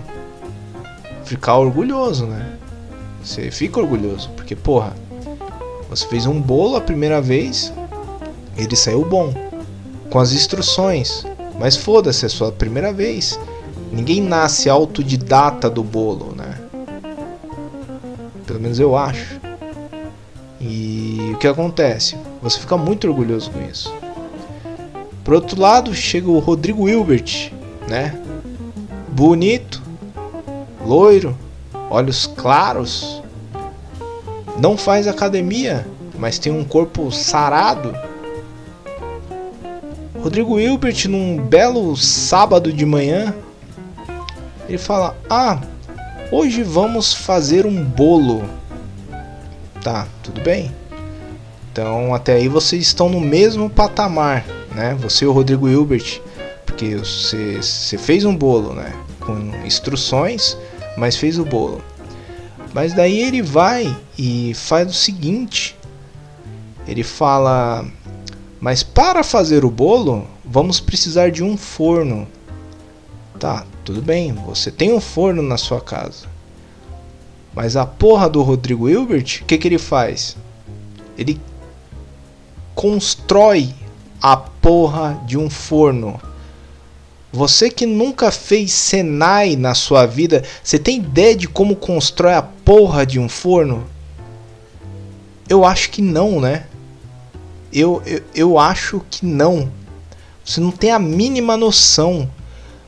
Ficar 1.25 1.57
orgulhoso, 1.57 2.25
né? 2.25 2.53
Você 3.21 3.51
fica 3.51 3.81
orgulhoso, 3.81 4.29
porque 4.29 4.55
porra, 4.55 4.93
você 5.89 6.07
fez 6.07 6.25
um 6.25 6.39
bolo 6.39 6.77
a 6.77 6.81
primeira 6.81 7.19
vez, 7.19 7.73
ele 8.55 8.73
saiu 8.73 9.03
bom, 9.03 9.46
com 10.09 10.19
as 10.19 10.31
instruções, 10.31 11.25
mas 11.59 11.75
foda-se, 11.75 12.25
é 12.25 12.29
sua 12.29 12.51
primeira 12.51 12.93
vez. 12.93 13.39
Ninguém 13.91 14.21
nasce 14.21 14.69
autodidata 14.69 15.69
do 15.69 15.83
bolo, 15.83 16.33
né? 16.35 16.57
Pelo 18.45 18.59
menos 18.59 18.79
eu 18.79 18.95
acho. 18.95 19.39
E 20.59 21.31
o 21.33 21.37
que 21.37 21.47
acontece? 21.47 22.17
Você 22.41 22.59
fica 22.59 22.77
muito 22.77 23.07
orgulhoso 23.07 23.51
com 23.51 23.61
isso. 23.61 23.93
Por 25.23 25.33
outro 25.33 25.59
lado, 25.59 25.93
chega 25.93 26.29
o 26.29 26.39
Rodrigo 26.39 26.87
Hilbert, 26.87 27.51
né? 27.87 28.17
Bonito, 29.09 29.81
loiro, 30.85 31.37
olhos 31.89 32.27
claros, 32.27 33.21
não 34.57 34.77
faz 34.77 35.07
academia, 35.07 35.85
mas 36.17 36.39
tem 36.39 36.51
um 36.51 36.63
corpo 36.63 37.11
sarado. 37.11 37.93
Rodrigo 40.21 40.59
Hilbert, 40.59 41.07
num 41.07 41.37
belo 41.37 41.95
sábado 41.95 42.71
de 42.71 42.85
manhã, 42.85 43.33
ele 44.67 44.77
fala: 44.77 45.15
Ah, 45.29 45.61
hoje 46.31 46.63
vamos 46.63 47.13
fazer 47.13 47.65
um 47.65 47.83
bolo. 47.83 48.43
Tá, 49.81 50.07
tudo 50.23 50.41
bem. 50.41 50.71
Então 51.71 52.13
até 52.13 52.33
aí 52.33 52.47
vocês 52.47 52.83
estão 52.83 53.09
no 53.09 53.19
mesmo 53.19 53.69
patamar, 53.69 54.45
né? 54.73 54.97
Você 54.99 55.25
e 55.25 55.27
o 55.27 55.31
Rodrigo 55.31 55.69
Hilbert, 55.69 56.21
porque 56.65 56.95
você, 56.95 57.61
você 57.61 57.97
fez 57.97 58.25
um 58.25 58.35
bolo, 58.35 58.73
né? 58.73 58.93
Com 59.19 59.51
instruções 59.65 60.57
mas 60.97 61.15
fez 61.15 61.37
o 61.37 61.45
bolo. 61.45 61.81
Mas 62.73 62.93
daí 62.93 63.19
ele 63.19 63.41
vai 63.41 63.95
e 64.17 64.53
faz 64.55 64.89
o 64.89 64.93
seguinte: 64.93 65.77
ele 66.87 67.03
fala, 67.03 67.85
mas 68.59 68.83
para 68.83 69.23
fazer 69.23 69.63
o 69.63 69.71
bolo, 69.71 70.27
vamos 70.43 70.79
precisar 70.79 71.31
de 71.31 71.43
um 71.43 71.57
forno. 71.57 72.27
Tá, 73.39 73.65
tudo 73.83 74.01
bem, 74.01 74.33
você 74.33 74.71
tem 74.71 74.93
um 74.93 74.99
forno 74.99 75.41
na 75.41 75.57
sua 75.57 75.79
casa. 75.79 76.25
Mas 77.53 77.75
a 77.75 77.85
porra 77.85 78.29
do 78.29 78.41
Rodrigo 78.41 78.89
Hilbert, 78.89 79.41
o 79.41 79.45
que, 79.45 79.57
que 79.57 79.67
ele 79.67 79.77
faz? 79.77 80.35
Ele 81.17 81.39
constrói 82.75 83.73
a 84.21 84.37
porra 84.37 85.21
de 85.25 85.37
um 85.37 85.49
forno 85.49 86.19
você 87.31 87.69
que 87.69 87.85
nunca 87.85 88.31
fez 88.31 88.71
Senai 88.71 89.55
na 89.55 89.75
sua 89.75 90.05
vida, 90.05 90.43
você 90.63 90.79
tem 90.79 90.97
ideia 90.97 91.35
de 91.35 91.47
como 91.47 91.75
constrói 91.75 92.33
a 92.33 92.41
porra 92.41 93.05
de 93.05 93.19
um 93.19 93.27
forno? 93.27 93.85
Eu 95.47 95.65
acho 95.65 95.89
que 95.89 96.01
não, 96.01 96.39
né? 96.39 96.65
Eu, 97.77 98.01
eu, 98.05 98.21
eu 98.33 98.59
acho 98.59 99.01
que 99.09 99.25
não. 99.25 99.71
Você 100.43 100.59
não 100.59 100.71
tem 100.71 100.91
a 100.91 100.99
mínima 100.99 101.55
noção. 101.55 102.29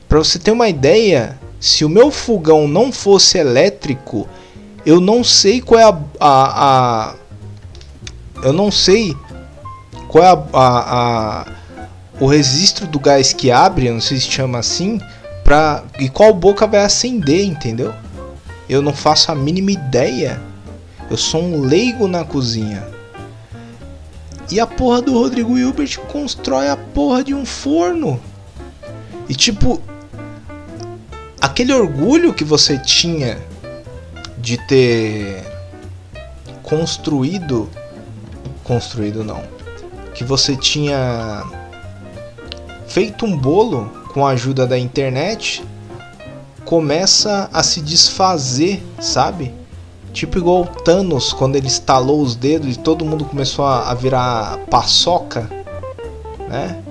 Para 0.08 0.18
você 0.18 0.38
ter 0.38 0.50
uma 0.50 0.68
ideia, 0.68 1.38
se 1.60 1.84
o 1.84 1.88
meu 1.88 2.10
fogão 2.10 2.66
não 2.66 2.90
fosse 2.90 3.38
elétrico, 3.38 4.28
eu 4.84 5.00
não 5.00 5.22
sei 5.22 5.60
qual 5.60 5.80
é 5.80 5.84
a. 5.84 5.98
a, 6.20 7.10
a 7.10 7.14
eu 8.42 8.52
não 8.52 8.70
sei 8.70 9.14
qual 10.08 10.24
é 10.24 10.28
a, 10.28 10.44
a, 10.52 11.40
a 11.42 11.46
o 12.18 12.26
registro 12.26 12.86
do 12.86 12.98
gás 12.98 13.32
que 13.32 13.50
abre, 13.50 13.90
não 13.90 14.00
sei 14.00 14.18
se 14.18 14.30
chama 14.30 14.58
assim, 14.58 15.00
pra, 15.42 15.84
e 15.98 16.08
qual 16.08 16.34
boca 16.34 16.66
vai 16.66 16.84
acender, 16.84 17.44
entendeu? 17.44 17.94
Eu 18.68 18.82
não 18.82 18.92
faço 18.92 19.32
a 19.32 19.34
mínima 19.34 19.72
ideia. 19.72 20.40
Eu 21.10 21.16
sou 21.16 21.42
um 21.42 21.62
leigo 21.62 22.06
na 22.06 22.24
cozinha. 22.24 22.99
E 24.50 24.58
a 24.58 24.66
porra 24.66 25.00
do 25.00 25.12
Rodrigo 25.12 25.56
Hilbert 25.56 25.98
constrói 26.08 26.68
a 26.68 26.76
porra 26.76 27.22
de 27.22 27.32
um 27.32 27.46
forno. 27.46 28.20
E 29.28 29.34
tipo, 29.34 29.80
aquele 31.40 31.72
orgulho 31.72 32.34
que 32.34 32.42
você 32.42 32.76
tinha 32.78 33.38
de 34.38 34.58
ter 34.66 35.44
construído 36.62 37.68
construído 38.64 39.24
não, 39.24 39.42
que 40.14 40.22
você 40.22 40.56
tinha 40.56 41.44
feito 42.86 43.26
um 43.26 43.36
bolo 43.36 43.90
com 44.12 44.24
a 44.24 44.30
ajuda 44.30 44.64
da 44.64 44.78
internet, 44.78 45.64
começa 46.64 47.50
a 47.52 47.64
se 47.64 47.80
desfazer, 47.80 48.80
sabe? 49.00 49.52
Tipo 50.12 50.38
igual 50.38 50.62
o 50.62 50.66
Thanos 50.66 51.32
quando 51.32 51.56
ele 51.56 51.68
estalou 51.68 52.20
os 52.20 52.34
dedos 52.34 52.74
e 52.74 52.78
todo 52.78 53.04
mundo 53.04 53.24
começou 53.24 53.64
a, 53.64 53.92
virar 53.94 54.58
paçoca, 54.70 55.48
né? 56.48 56.82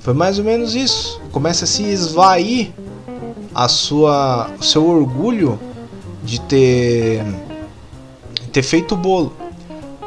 Foi 0.00 0.12
mais 0.12 0.38
ou 0.38 0.44
menos 0.44 0.74
isso. 0.74 1.20
Começa 1.30 1.64
a 1.64 1.68
se 1.68 1.82
esvair 1.84 2.72
a 3.54 3.68
sua, 3.68 4.50
o 4.58 4.62
seu 4.62 4.86
orgulho 4.86 5.58
de 6.22 6.40
ter 6.40 7.24
ter 8.52 8.62
feito 8.62 8.94
o 8.94 8.98
bolo. 8.98 9.32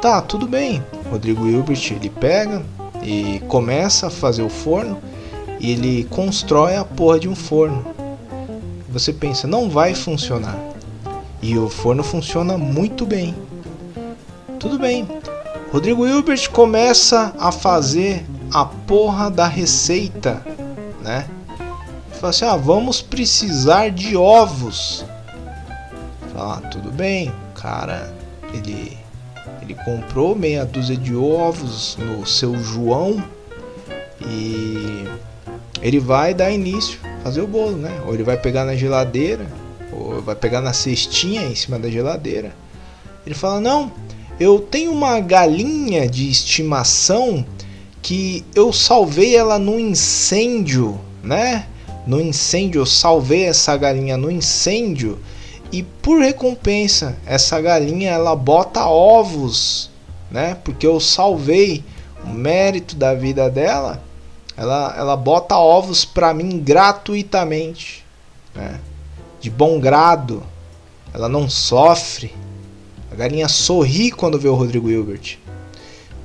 Tá, 0.00 0.20
tudo 0.22 0.46
bem. 0.46 0.82
Rodrigo 1.10 1.46
Hilbert 1.46 1.92
ele 1.92 2.10
pega 2.10 2.62
e 3.02 3.40
começa 3.48 4.06
a 4.06 4.10
fazer 4.10 4.42
o 4.42 4.48
forno 4.48 4.98
e 5.58 5.72
ele 5.72 6.04
constrói 6.04 6.76
a 6.76 6.84
porra 6.84 7.18
de 7.18 7.28
um 7.28 7.34
forno. 7.34 7.84
Você 8.88 9.12
pensa, 9.12 9.46
não 9.46 9.68
vai 9.68 9.94
funcionar. 9.94 10.56
E 11.42 11.56
o 11.58 11.68
forno 11.68 12.02
funciona 12.02 12.56
muito 12.56 13.04
bem. 13.04 13.34
Tudo 14.58 14.78
bem. 14.78 15.06
Rodrigo 15.72 16.06
Hilbert 16.06 16.50
começa 16.50 17.34
a 17.38 17.52
fazer 17.52 18.24
a 18.52 18.64
porra 18.64 19.30
da 19.30 19.46
receita, 19.46 20.42
né? 21.02 21.26
Fala 22.12 22.30
assim: 22.30 22.44
ah, 22.44 22.56
vamos 22.56 23.02
precisar 23.02 23.90
de 23.90 24.16
ovos. 24.16 25.04
Fala, 26.32 26.56
ah, 26.56 26.68
tudo 26.68 26.90
bem, 26.90 27.32
cara. 27.54 28.12
Ele, 28.54 28.96
ele 29.60 29.74
comprou 29.84 30.34
meia 30.34 30.64
dúzia 30.64 30.96
de 30.96 31.14
ovos 31.14 31.98
no 31.98 32.26
seu 32.26 32.56
João 32.56 33.22
e 34.20 35.04
ele 35.82 36.00
vai 36.00 36.32
dar 36.32 36.50
início, 36.50 36.98
fazer 37.22 37.42
o 37.42 37.46
bolo, 37.46 37.76
né? 37.76 38.00
Ou 38.06 38.14
ele 38.14 38.22
vai 38.22 38.36
pegar 38.36 38.64
na 38.64 38.74
geladeira, 38.74 39.46
vai 40.20 40.34
pegar 40.34 40.60
na 40.60 40.72
cestinha 40.72 41.42
em 41.42 41.54
cima 41.54 41.78
da 41.78 41.90
geladeira. 41.90 42.54
Ele 43.24 43.34
fala: 43.34 43.60
Não, 43.60 43.92
eu 44.38 44.60
tenho 44.60 44.92
uma 44.92 45.20
galinha 45.20 46.08
de 46.08 46.30
estimação 46.30 47.44
que 48.02 48.44
eu 48.54 48.72
salvei 48.72 49.36
ela 49.36 49.58
no 49.58 49.78
incêndio, 49.78 51.00
né? 51.22 51.66
No 52.06 52.20
incêndio, 52.20 52.82
eu 52.82 52.86
salvei 52.86 53.44
essa 53.44 53.76
galinha 53.76 54.16
no 54.16 54.30
incêndio 54.30 55.18
e 55.72 55.82
por 55.82 56.20
recompensa, 56.20 57.16
essa 57.26 57.60
galinha 57.60 58.12
ela 58.12 58.36
bota 58.36 58.86
ovos, 58.86 59.90
né? 60.30 60.56
Porque 60.62 60.86
eu 60.86 61.00
salvei 61.00 61.82
o 62.24 62.28
mérito 62.28 62.94
da 62.94 63.12
vida 63.12 63.50
dela 63.50 64.00
ela, 64.56 64.94
ela 64.96 65.16
bota 65.16 65.56
ovos 65.56 66.04
para 66.04 66.32
mim 66.32 66.58
gratuitamente, 66.58 68.04
né? 68.54 68.80
De 69.46 69.50
bom 69.50 69.78
grado. 69.78 70.42
ela 71.14 71.28
não 71.28 71.48
sofre. 71.48 72.34
A 73.12 73.14
galinha 73.14 73.46
sorri 73.46 74.10
quando 74.10 74.40
vê 74.40 74.48
o 74.48 74.56
Rodrigo 74.56 74.90
Hilbert. 74.90 75.38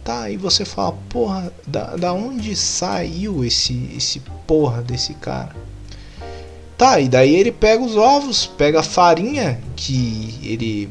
Tá, 0.03 0.23
aí 0.23 0.37
você 0.37 0.65
fala, 0.65 0.97
porra, 1.07 1.53
da, 1.67 1.95
da 1.95 2.13
onde 2.13 2.55
saiu 2.55 3.45
esse, 3.45 3.91
esse 3.95 4.19
porra 4.47 4.81
desse 4.81 5.13
cara? 5.13 5.55
Tá, 6.75 6.99
e 6.99 7.07
daí 7.07 7.35
ele 7.35 7.51
pega 7.51 7.83
os 7.83 7.95
ovos, 7.95 8.47
pega 8.47 8.79
a 8.79 8.83
farinha 8.83 9.61
que 9.75 10.39
ele 10.41 10.89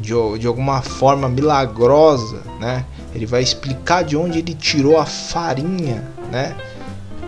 de, 0.00 0.14
de 0.38 0.46
alguma 0.46 0.80
forma 0.80 1.28
milagrosa, 1.28 2.40
né? 2.58 2.86
Ele 3.14 3.26
vai 3.26 3.42
explicar 3.42 4.02
de 4.02 4.16
onde 4.16 4.38
ele 4.38 4.54
tirou 4.54 4.98
a 4.98 5.04
farinha, 5.04 6.10
né? 6.32 6.56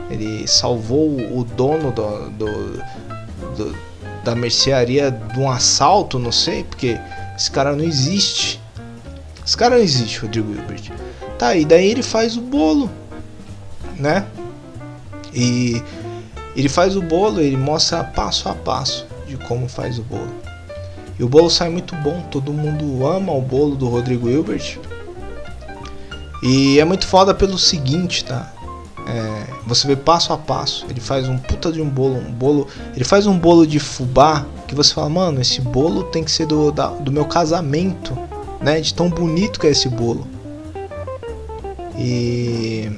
Ele 0.08 0.48
salvou 0.48 1.10
o 1.10 1.44
dono 1.44 1.92
do, 1.92 2.30
do, 2.30 2.82
do 3.58 3.91
da 4.22 4.34
mercearia 4.34 5.10
de 5.10 5.38
um 5.38 5.50
assalto, 5.50 6.18
não 6.18 6.32
sei, 6.32 6.64
porque 6.64 6.98
esse 7.36 7.50
cara 7.50 7.74
não 7.74 7.84
existe. 7.84 8.60
Esse 9.44 9.56
cara 9.56 9.76
não 9.76 9.82
existe, 9.82 10.20
Rodrigo 10.20 10.52
Hilbert. 10.52 10.92
Tá, 11.38 11.56
e 11.56 11.64
daí 11.64 11.90
ele 11.90 12.02
faz 12.02 12.36
o 12.36 12.40
bolo, 12.40 12.90
né? 13.98 14.24
E 15.34 15.82
ele 16.54 16.68
faz 16.68 16.96
o 16.96 17.02
bolo, 17.02 17.40
ele 17.40 17.56
mostra 17.56 18.04
passo 18.04 18.48
a 18.48 18.54
passo 18.54 19.06
de 19.26 19.36
como 19.36 19.68
faz 19.68 19.98
o 19.98 20.02
bolo. 20.02 20.32
E 21.18 21.24
o 21.24 21.28
bolo 21.28 21.50
sai 21.50 21.68
muito 21.68 21.94
bom, 21.96 22.20
todo 22.30 22.52
mundo 22.52 23.06
ama 23.06 23.32
o 23.32 23.40
bolo 23.40 23.74
do 23.74 23.88
Rodrigo 23.88 24.28
Hilbert. 24.28 24.78
E 26.42 26.78
é 26.78 26.84
muito 26.84 27.06
foda 27.06 27.34
pelo 27.34 27.58
seguinte, 27.58 28.24
tá? 28.24 28.52
É, 29.12 29.44
você 29.66 29.86
vê 29.86 29.94
passo 29.94 30.32
a 30.32 30.38
passo. 30.38 30.86
Ele 30.88 31.00
faz 31.00 31.28
um 31.28 31.36
puta 31.36 31.70
de 31.70 31.82
um 31.82 31.88
bolo, 31.88 32.16
um 32.16 32.32
bolo. 32.32 32.66
Ele 32.96 33.04
faz 33.04 33.26
um 33.26 33.38
bolo 33.38 33.66
de 33.66 33.78
fubá 33.78 34.46
que 34.66 34.74
você 34.74 34.94
fala, 34.94 35.10
mano, 35.10 35.38
esse 35.38 35.60
bolo 35.60 36.04
tem 36.04 36.24
que 36.24 36.30
ser 36.30 36.46
do, 36.46 36.72
da, 36.72 36.86
do 36.86 37.12
meu 37.12 37.26
casamento, 37.26 38.16
né? 38.58 38.80
De 38.80 38.94
tão 38.94 39.10
bonito 39.10 39.60
que 39.60 39.66
é 39.66 39.70
esse 39.70 39.86
bolo. 39.86 40.26
E 41.94 42.90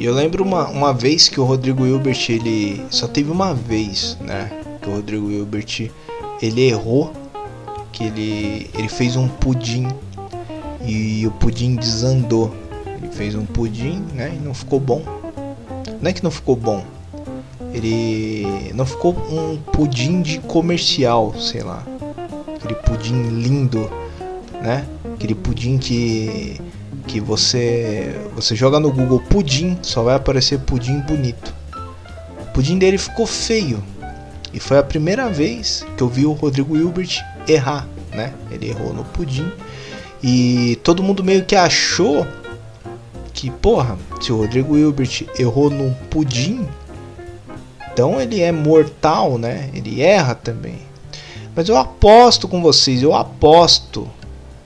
eu 0.00 0.12
lembro 0.12 0.42
uma, 0.42 0.68
uma 0.68 0.92
vez 0.92 1.28
que 1.28 1.40
o 1.40 1.44
Rodrigo 1.44 1.86
Hilbert, 1.86 2.26
ele 2.28 2.84
só 2.90 3.06
teve 3.06 3.30
uma 3.30 3.54
vez, 3.54 4.18
né? 4.20 4.50
Que 4.82 4.88
o 4.88 4.94
Rodrigo 4.94 5.30
Hilbert, 5.30 5.88
ele 6.42 6.62
errou, 6.62 7.12
que 7.92 8.02
ele, 8.02 8.68
ele 8.76 8.88
fez 8.88 9.14
um 9.14 9.28
pudim 9.28 9.86
e 10.84 11.24
o 11.24 11.30
pudim 11.30 11.76
desandou. 11.76 12.52
Ele 13.02 13.10
fez 13.10 13.34
um 13.34 13.44
pudim, 13.44 14.04
né? 14.14 14.32
E 14.34 14.38
não 14.38 14.54
ficou 14.54 14.78
bom. 14.78 15.02
Não 16.00 16.08
é 16.08 16.12
que 16.12 16.22
não 16.22 16.30
ficou 16.30 16.54
bom. 16.54 16.84
Ele 17.74 18.70
não 18.74 18.86
ficou 18.86 19.12
um 19.12 19.56
pudim 19.72 20.22
de 20.22 20.38
comercial, 20.38 21.34
sei 21.36 21.62
lá. 21.62 21.82
Aquele 22.54 22.74
pudim 22.76 23.22
lindo, 23.30 23.90
né? 24.62 24.86
Aquele 25.14 25.34
pudim 25.34 25.78
que 25.78 26.60
que 27.08 27.18
você 27.20 28.14
você 28.36 28.54
joga 28.54 28.78
no 28.78 28.92
Google 28.92 29.20
pudim, 29.20 29.76
só 29.82 30.04
vai 30.04 30.14
aparecer 30.14 30.60
pudim 30.60 31.00
bonito. 31.00 31.52
O 32.40 32.52
pudim 32.52 32.78
dele 32.78 32.98
ficou 32.98 33.26
feio. 33.26 33.82
E 34.52 34.60
foi 34.60 34.78
a 34.78 34.82
primeira 34.82 35.28
vez 35.28 35.84
que 35.96 36.02
eu 36.02 36.08
vi 36.08 36.26
o 36.26 36.32
Rodrigo 36.32 36.76
Hilbert 36.76 37.18
errar, 37.48 37.88
né? 38.12 38.32
Ele 38.50 38.68
errou 38.68 38.92
no 38.92 39.02
pudim. 39.02 39.50
E 40.22 40.78
todo 40.84 41.02
mundo 41.02 41.24
meio 41.24 41.44
que 41.44 41.56
achou 41.56 42.26
que, 43.42 43.50
porra, 43.50 43.98
se 44.20 44.32
o 44.32 44.36
Rodrigo 44.36 44.78
Hilbert 44.78 45.26
errou 45.36 45.68
no 45.68 45.92
pudim, 46.08 46.64
então 47.92 48.20
ele 48.20 48.40
é 48.40 48.52
mortal, 48.52 49.36
né? 49.36 49.68
Ele 49.74 50.00
erra 50.00 50.32
também. 50.32 50.78
Mas 51.52 51.68
eu 51.68 51.76
aposto 51.76 52.46
com 52.46 52.62
vocês, 52.62 53.02
eu 53.02 53.12
aposto, 53.12 54.08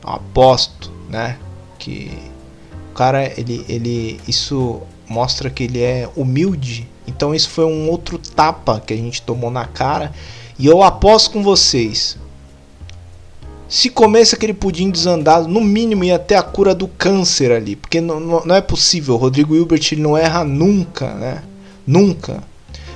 aposto, 0.05 0.92
né? 1.09 1.38
Que 1.79 2.18
o 2.90 2.92
cara, 2.92 3.24
ele, 3.40 3.64
ele, 3.66 4.20
isso 4.29 4.83
mostra 5.09 5.48
que 5.48 5.64
ele 5.64 5.81
é 5.81 6.07
humilde. 6.14 6.87
Então 7.07 7.35
isso 7.35 7.48
foi 7.48 7.64
um 7.64 7.88
outro 7.88 8.18
tapa 8.18 8.79
que 8.79 8.92
a 8.92 8.96
gente 8.98 9.22
tomou 9.22 9.51
na 9.51 9.64
cara. 9.64 10.12
E 10.59 10.66
eu 10.66 10.83
aposto 10.83 11.31
com 11.31 11.42
vocês. 11.42 12.18
Se 13.68 13.90
comesse 13.90 14.35
aquele 14.35 14.55
pudim 14.55 14.90
desandado, 14.90 15.48
no 15.48 15.61
mínimo 15.61 16.05
ia 16.05 16.18
ter 16.18 16.37
a 16.37 16.42
cura 16.42 16.74
do 16.74 16.87
câncer 16.87 17.50
ali. 17.50 17.76
Porque 17.76 18.00
não, 18.00 18.20
não, 18.20 18.55
é 18.55 18.61
possível. 18.61 19.14
O 19.14 19.18
Rodrigo 19.18 19.55
Hilbert 19.55 19.96
não 19.98 20.16
erra 20.16 20.44
nunca, 20.44 21.14
né? 21.14 21.42
Nunca. 21.87 22.42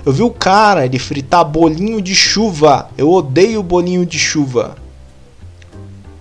Eu 0.06 0.12
vi 0.12 0.22
o 0.22 0.30
cara, 0.30 0.84
ele 0.84 0.98
fritar 0.98 1.44
bolinho 1.44 2.00
de 2.00 2.14
chuva. 2.14 2.88
Eu 2.96 3.10
odeio 3.10 3.62
bolinho 3.62 4.06
de 4.06 4.18
chuva 4.18 4.76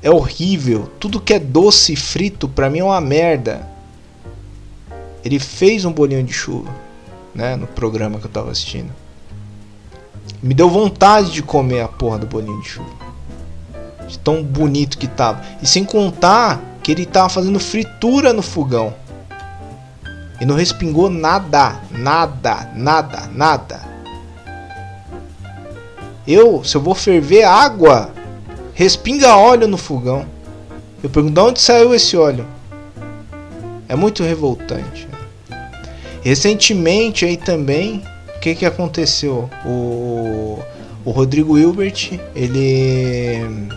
é 0.01 0.09
horrível. 0.09 0.89
Tudo 0.99 1.19
que 1.19 1.33
é 1.33 1.39
doce 1.39 1.93
e 1.93 1.95
frito 1.95 2.47
para 2.47 2.69
mim 2.69 2.79
é 2.79 2.83
uma 2.83 3.01
merda. 3.01 3.67
Ele 5.23 5.39
fez 5.39 5.83
um 5.85 5.91
bolinho 5.91 6.23
de 6.23 6.31
chuva, 6.31 6.73
né, 7.35 7.55
no 7.55 7.67
programa 7.67 8.19
que 8.19 8.25
eu 8.25 8.31
tava 8.31 8.51
assistindo. 8.51 8.91
Me 10.41 10.53
deu 10.53 10.69
vontade 10.69 11.31
de 11.31 11.43
comer 11.43 11.81
a 11.81 11.87
porra 11.87 12.19
do 12.19 12.25
bolinho 12.25 12.61
de 12.61 12.69
chuva. 12.69 13.08
De 14.09 14.19
tão 14.19 14.43
bonito 14.43 14.97
que 14.97 15.07
tava. 15.07 15.41
E 15.61 15.67
sem 15.67 15.85
contar 15.85 16.59
que 16.83 16.91
ele 16.91 17.05
tava 17.05 17.29
fazendo 17.29 17.59
fritura 17.59 18.33
no 18.33 18.41
fogão. 18.41 18.93
E 20.41 20.45
não 20.45 20.55
respingou 20.55 21.09
nada, 21.09 21.79
nada, 21.91 22.71
nada, 22.75 23.29
nada. 23.33 23.81
Eu, 26.27 26.63
se 26.63 26.75
eu 26.75 26.81
vou 26.81 26.95
ferver 26.95 27.43
água, 27.43 28.11
respinga 28.73 29.35
óleo 29.35 29.67
no 29.67 29.77
fogão. 29.77 30.25
Eu 31.03 31.09
pergunto 31.09 31.33
de 31.35 31.39
onde 31.39 31.61
saiu 31.61 31.93
esse 31.93 32.17
óleo. 32.17 32.45
É 33.87 33.95
muito 33.95 34.23
revoltante. 34.23 35.07
Recentemente 36.21 37.25
aí 37.25 37.37
também, 37.37 38.03
o 38.35 38.39
que 38.39 38.55
que 38.55 38.65
aconteceu? 38.65 39.49
O, 39.65 40.59
o 41.05 41.11
Rodrigo 41.11 41.57
Hilbert, 41.57 42.19
ele 42.35 43.67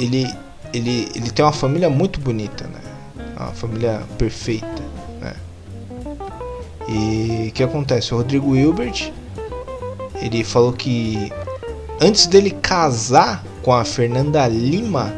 ele 0.00 0.34
ele 0.72 1.08
ele 1.14 1.30
tem 1.30 1.44
uma 1.44 1.52
família 1.52 1.90
muito 1.90 2.18
bonita, 2.20 2.66
né? 2.66 2.80
Uma 3.36 3.52
família 3.52 4.02
perfeita, 4.16 4.82
né? 5.20 5.34
E 6.88 7.48
o 7.48 7.52
que 7.52 7.62
acontece? 7.62 8.14
O 8.14 8.16
Rodrigo 8.16 8.56
Hilbert, 8.56 9.12
ele 10.20 10.42
falou 10.42 10.72
que 10.72 11.30
antes 12.00 12.26
dele 12.26 12.50
casar 12.50 13.44
com 13.62 13.72
a 13.72 13.84
Fernanda 13.84 14.46
Lima, 14.48 15.12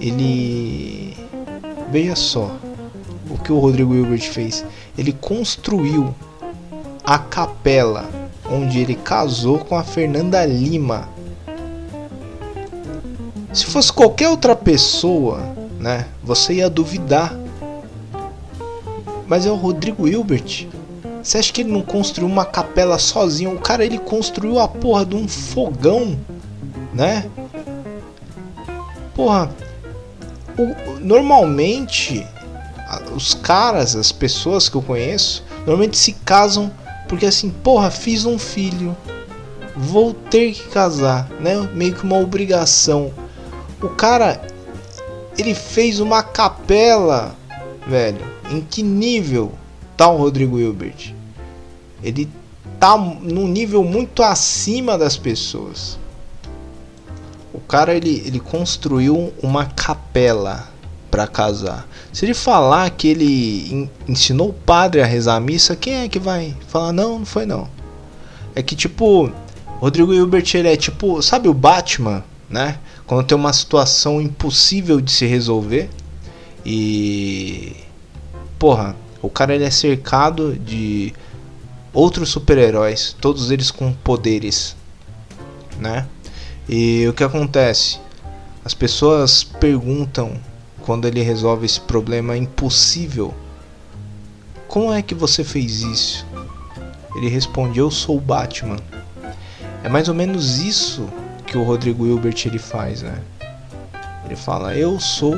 ele. 0.00 1.16
Veja 1.90 2.14
só 2.14 2.54
o 3.28 3.36
que 3.36 3.50
o 3.50 3.58
Rodrigo 3.58 3.94
Hilbert 3.94 4.30
fez. 4.30 4.64
Ele 4.96 5.12
construiu 5.12 6.14
a 7.02 7.18
capela 7.18 8.08
onde 8.48 8.78
ele 8.78 8.94
casou 8.94 9.58
com 9.58 9.76
a 9.76 9.82
Fernanda 9.82 10.44
Lima. 10.44 11.08
Se 13.52 13.66
fosse 13.66 13.92
qualquer 13.92 14.28
outra 14.28 14.54
pessoa, 14.54 15.40
né, 15.78 16.06
você 16.22 16.54
ia 16.54 16.70
duvidar. 16.70 17.34
Mas 19.26 19.46
é 19.46 19.50
o 19.50 19.56
Rodrigo 19.56 20.08
Hilbert. 20.08 20.66
Você 21.22 21.38
acha 21.38 21.52
que 21.52 21.60
ele 21.60 21.72
não 21.72 21.82
construiu 21.82 22.28
uma 22.28 22.44
capela 22.44 22.98
sozinho? 22.98 23.54
O 23.54 23.58
cara 23.58 23.84
ele 23.84 23.98
construiu 23.98 24.58
a 24.58 24.66
porra 24.66 25.04
de 25.04 25.14
um 25.14 25.28
fogão, 25.28 26.18
né? 26.92 27.28
Porra, 29.14 29.50
o, 30.56 30.98
normalmente 31.00 32.26
os 33.14 33.34
caras, 33.34 33.94
as 33.94 34.10
pessoas 34.10 34.68
que 34.68 34.76
eu 34.76 34.82
conheço, 34.82 35.44
normalmente 35.58 35.96
se 35.98 36.12
casam 36.12 36.72
porque 37.10 37.26
assim, 37.26 37.50
porra, 37.50 37.90
fiz 37.90 38.24
um 38.24 38.38
filho, 38.38 38.96
vou 39.76 40.14
ter 40.14 40.52
que 40.52 40.68
casar, 40.68 41.28
né? 41.40 41.56
Meio 41.74 41.92
que 41.92 42.04
uma 42.04 42.16
obrigação. 42.16 43.12
O 43.82 43.88
cara, 43.88 44.40
ele 45.38 45.54
fez 45.54 46.00
uma 46.00 46.22
capela, 46.22 47.34
velho. 47.86 48.24
Em 48.50 48.60
que 48.60 48.82
nível? 48.82 49.52
tá 50.00 50.08
o 50.08 50.16
Rodrigo 50.16 50.58
Hilbert. 50.58 51.14
Ele 52.02 52.26
tá 52.78 52.96
num 52.96 53.46
nível 53.46 53.84
muito 53.84 54.22
acima 54.22 54.96
das 54.96 55.14
pessoas. 55.14 55.98
O 57.52 57.60
cara 57.60 57.94
ele, 57.94 58.22
ele 58.24 58.40
construiu 58.40 59.30
uma 59.42 59.66
capela 59.66 60.70
para 61.10 61.26
casar. 61.26 61.86
Se 62.14 62.24
ele 62.24 62.32
falar 62.32 62.88
que 62.88 63.08
ele 63.08 63.90
ensinou 64.08 64.48
o 64.48 64.54
padre 64.54 65.02
a 65.02 65.04
rezar 65.04 65.36
a 65.36 65.40
missa, 65.40 65.76
quem 65.76 65.96
é 65.96 66.08
que 66.08 66.18
vai 66.18 66.56
falar 66.66 66.94
não, 66.94 67.18
não 67.18 67.26
foi 67.26 67.44
não? 67.44 67.68
É 68.54 68.62
que 68.62 68.74
tipo, 68.74 69.30
Rodrigo 69.80 70.14
Hilbert 70.14 70.50
ele 70.54 70.72
é 70.72 70.76
tipo, 70.78 71.20
sabe 71.20 71.46
o 71.46 71.52
Batman, 71.52 72.24
né? 72.50 72.78
Quando 73.06 73.24
tem 73.24 73.38
uma 73.38 73.52
situação 73.52 74.20
impossível 74.20 75.00
de 75.00 75.12
se 75.12 75.24
resolver 75.24 75.88
e 76.66 77.76
porra, 78.58 78.96
o 79.22 79.30
cara 79.30 79.54
ele 79.54 79.64
é 79.64 79.70
cercado 79.70 80.54
de 80.58 81.14
outros 81.92 82.28
super-heróis, 82.28 83.16
todos 83.20 83.50
eles 83.50 83.70
com 83.70 83.92
poderes, 83.92 84.76
né? 85.78 86.06
E 86.68 87.06
o 87.08 87.12
que 87.12 87.24
acontece? 87.24 87.98
As 88.64 88.74
pessoas 88.74 89.42
perguntam 89.42 90.38
quando 90.82 91.06
ele 91.06 91.22
resolve 91.22 91.66
esse 91.66 91.80
problema 91.80 92.36
impossível: 92.36 93.34
Como 94.68 94.92
é 94.92 95.02
que 95.02 95.14
você 95.14 95.42
fez 95.42 95.80
isso? 95.80 96.26
Ele 97.16 97.28
responde: 97.28 97.78
Eu 97.78 97.90
sou 97.90 98.18
o 98.18 98.20
Batman. 98.20 98.76
É 99.82 99.88
mais 99.88 100.08
ou 100.08 100.14
menos 100.14 100.58
isso 100.58 101.08
que 101.50 101.58
o 101.58 101.64
Rodrigo 101.64 102.06
Hilbert 102.06 102.40
ele 102.46 102.60
faz, 102.60 103.02
né? 103.02 103.18
Ele 104.24 104.36
fala: 104.36 104.74
Eu 104.76 105.00
sou 105.00 105.34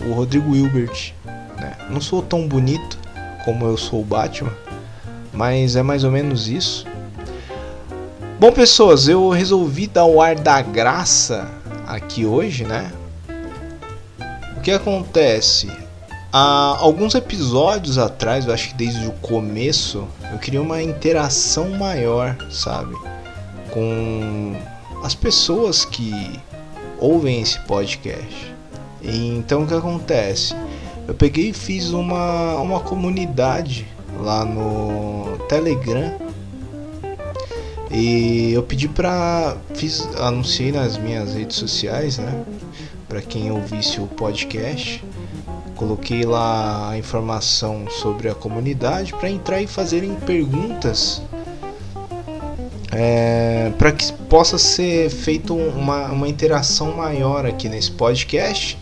o 0.00 0.12
Rodrigo 0.12 0.54
Hilbert. 0.54 1.14
Né? 1.58 1.74
Não 1.88 2.00
sou 2.00 2.20
tão 2.20 2.46
bonito 2.46 2.98
como 3.42 3.64
eu 3.64 3.76
sou 3.78 4.02
o 4.02 4.04
Batman, 4.04 4.52
mas 5.32 5.74
é 5.74 5.82
mais 5.82 6.04
ou 6.04 6.10
menos 6.10 6.46
isso. 6.46 6.86
Bom, 8.38 8.52
pessoas, 8.52 9.08
eu 9.08 9.30
resolvi 9.30 9.86
dar 9.86 10.04
o 10.04 10.20
ar 10.20 10.34
da 10.34 10.60
graça 10.60 11.50
aqui 11.86 12.26
hoje, 12.26 12.64
né? 12.64 12.92
O 14.58 14.60
que 14.60 14.70
acontece? 14.70 15.72
Há 16.30 16.76
alguns 16.80 17.14
episódios 17.14 17.96
atrás, 17.96 18.44
eu 18.44 18.52
acho 18.52 18.68
que 18.68 18.74
desde 18.74 19.06
o 19.06 19.12
começo, 19.12 20.06
eu 20.30 20.38
queria 20.38 20.60
uma 20.60 20.82
interação 20.82 21.70
maior, 21.70 22.36
sabe? 22.50 22.94
Com 23.70 24.54
as 25.02 25.14
pessoas 25.14 25.84
que 25.84 26.40
ouvem 26.98 27.40
esse 27.40 27.58
podcast. 27.60 28.54
Então 29.02 29.62
o 29.62 29.66
que 29.66 29.74
acontece? 29.74 30.54
Eu 31.06 31.14
peguei 31.14 31.50
e 31.50 31.52
fiz 31.52 31.90
uma, 31.90 32.56
uma 32.56 32.80
comunidade 32.80 33.86
lá 34.18 34.44
no 34.44 35.38
Telegram 35.48 36.26
e 37.90 38.52
eu 38.52 38.62
pedi 38.62 38.88
pra. 38.88 39.56
Fiz, 39.74 40.08
anunciei 40.18 40.72
nas 40.72 40.98
minhas 40.98 41.34
redes 41.34 41.56
sociais, 41.56 42.18
né? 42.18 42.44
Pra 43.08 43.22
quem 43.22 43.50
ouvisse 43.50 44.00
o 44.00 44.06
podcast. 44.06 45.04
Coloquei 45.76 46.24
lá 46.24 46.90
a 46.90 46.98
informação 46.98 47.86
sobre 47.88 48.28
a 48.28 48.34
comunidade 48.34 49.12
para 49.12 49.30
entrar 49.30 49.60
e 49.60 49.66
fazerem 49.66 50.14
perguntas 50.14 51.22
é, 52.92 53.72
para 53.78 53.92
que 53.92 54.12
possa 54.12 54.58
ser 54.58 55.10
feita 55.10 55.52
uma, 55.52 56.06
uma 56.06 56.28
interação 56.28 56.96
maior 56.96 57.46
aqui 57.46 57.68
nesse 57.68 57.90
podcast. 57.90 58.78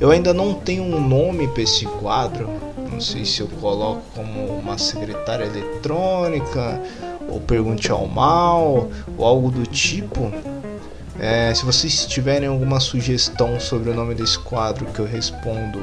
Eu 0.00 0.10
ainda 0.10 0.34
não 0.34 0.54
tenho 0.54 0.82
um 0.82 1.00
nome 1.00 1.48
para 1.48 1.62
esse 1.62 1.86
quadro, 1.86 2.50
não 2.90 3.00
sei 3.00 3.24
se 3.24 3.40
eu 3.40 3.48
coloco 3.60 4.02
como 4.14 4.46
uma 4.46 4.76
secretária 4.78 5.44
eletrônica 5.44 6.80
ou 7.28 7.40
pergunte 7.40 7.90
ao 7.90 8.06
mal 8.06 8.88
ou 9.16 9.24
algo 9.24 9.50
do 9.50 9.66
tipo. 9.66 10.30
É, 11.18 11.52
se 11.54 11.64
vocês 11.64 12.04
tiverem 12.04 12.46
alguma 12.46 12.78
sugestão 12.78 13.58
sobre 13.58 13.88
o 13.88 13.94
nome 13.94 14.14
desse 14.14 14.38
quadro 14.38 14.84
que 14.86 14.98
eu 14.98 15.06
respondo 15.06 15.80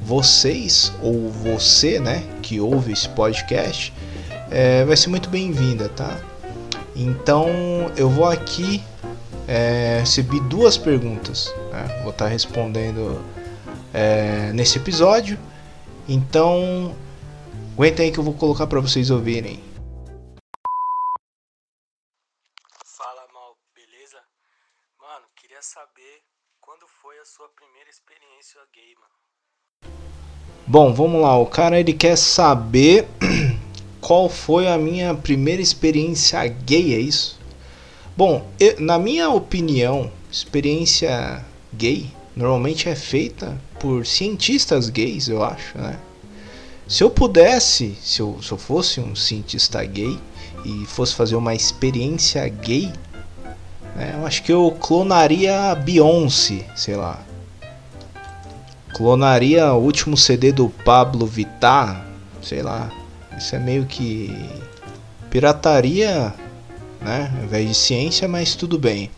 vocês 0.00 0.92
ou 1.02 1.28
você, 1.28 1.98
né, 1.98 2.22
que 2.40 2.60
ouve 2.60 2.92
esse 2.92 3.08
podcast, 3.08 3.92
é, 4.48 4.84
vai 4.84 4.96
ser 4.96 5.08
muito 5.08 5.28
bem-vinda, 5.28 5.88
tá? 5.88 6.16
Então 6.96 7.48
eu 7.96 8.08
vou 8.08 8.24
aqui 8.24 8.82
é, 9.46 9.98
recebi 10.00 10.40
duas 10.40 10.78
perguntas, 10.78 11.54
né? 11.70 12.00
vou 12.02 12.10
estar 12.10 12.26
respondendo 12.26 13.22
é, 13.92 14.50
nesse 14.52 14.78
episódio. 14.78 15.38
Então 16.08 16.96
aguentem 17.74 18.06
aí 18.06 18.12
que 18.12 18.18
eu 18.18 18.24
vou 18.24 18.34
colocar 18.34 18.66
para 18.66 18.80
vocês 18.80 19.10
ouvirem. 19.10 19.62
queria 25.56 25.62
saber 25.62 26.20
quando 26.60 26.86
foi 27.00 27.18
a 27.18 27.24
sua 27.24 27.48
primeira 27.48 27.88
experiência 27.88 28.60
gay, 28.74 28.94
mano. 29.00 29.16
Bom, 30.66 30.92
vamos 30.92 31.22
lá. 31.22 31.38
O 31.38 31.46
cara 31.46 31.80
ele 31.80 31.94
quer 31.94 32.16
saber 32.16 33.08
qual 34.06 34.28
foi 34.28 34.68
a 34.68 34.78
minha 34.78 35.12
primeira 35.16 35.60
experiência 35.60 36.46
gay, 36.46 36.94
é 36.94 37.00
isso? 37.00 37.36
Bom, 38.16 38.46
eu, 38.60 38.80
na 38.80 39.00
minha 39.00 39.28
opinião, 39.30 40.12
experiência 40.30 41.44
gay 41.74 42.06
normalmente 42.36 42.88
é 42.88 42.94
feita 42.94 43.60
por 43.80 44.06
cientistas 44.06 44.88
gays, 44.88 45.26
eu 45.26 45.42
acho, 45.42 45.76
né? 45.76 45.98
Se 46.86 47.02
eu 47.02 47.10
pudesse, 47.10 47.96
se 48.00 48.20
eu, 48.20 48.38
se 48.40 48.52
eu 48.52 48.56
fosse 48.56 49.00
um 49.00 49.16
cientista 49.16 49.84
gay 49.84 50.16
e 50.64 50.86
fosse 50.86 51.12
fazer 51.12 51.34
uma 51.34 51.52
experiência 51.52 52.46
gay, 52.46 52.92
é, 53.98 54.14
eu 54.14 54.24
acho 54.24 54.44
que 54.44 54.52
eu 54.52 54.70
clonaria 54.78 55.72
a 55.72 55.74
Beyoncé, 55.74 56.64
sei 56.76 56.94
lá. 56.94 57.26
Clonaria 58.94 59.72
o 59.72 59.82
último 59.82 60.16
CD 60.16 60.52
do 60.52 60.68
Pablo 60.68 61.26
Vittar, 61.26 62.06
sei 62.40 62.62
lá. 62.62 62.88
Isso 63.36 63.54
é 63.54 63.58
meio 63.58 63.86
que 63.86 64.30
pirataria, 65.30 66.34
né? 67.00 67.30
Ao 67.36 67.44
invés 67.44 67.68
de 67.68 67.74
ciência, 67.74 68.26
mas 68.26 68.54
tudo 68.54 68.78
bem. 68.78 69.10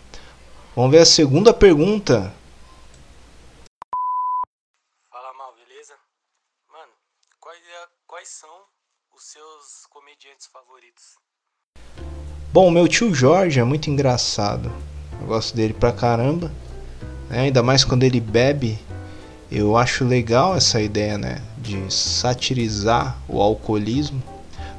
Vamos 0.74 0.90
ver 0.90 0.98
a 0.98 1.07
segunda 1.07 1.54
pergunta. 1.54 2.35
Fala 5.11 5.33
mal, 5.35 5.54
beleza? 5.54 5.94
Mano, 6.70 6.92
quais, 7.38 7.61
é, 7.61 7.87
quais 8.07 8.28
são 8.28 8.50
os 9.14 9.22
seus 9.22 9.87
comediantes 9.88 10.48
favoritos? 10.48 11.16
Bom, 12.52 12.70
meu 12.70 12.88
tio 12.88 13.14
Jorge 13.14 13.61
é 13.61 13.64
muito 13.64 13.88
engraçado. 13.88 14.72
Eu 15.20 15.28
gosto 15.28 15.54
dele 15.54 15.74
pra 15.74 15.92
caramba. 15.92 16.50
Né? 17.31 17.40
Ainda 17.42 17.62
mais 17.62 17.85
quando 17.85 18.02
ele 18.02 18.20
bebe. 18.20 18.78
Eu 19.51 19.77
acho 19.77 20.05
legal 20.05 20.57
essa 20.57 20.81
ideia, 20.81 21.17
né? 21.17 21.41
De 21.57 21.93
satirizar 21.93 23.17
o 23.29 23.41
alcoolismo. 23.41 24.23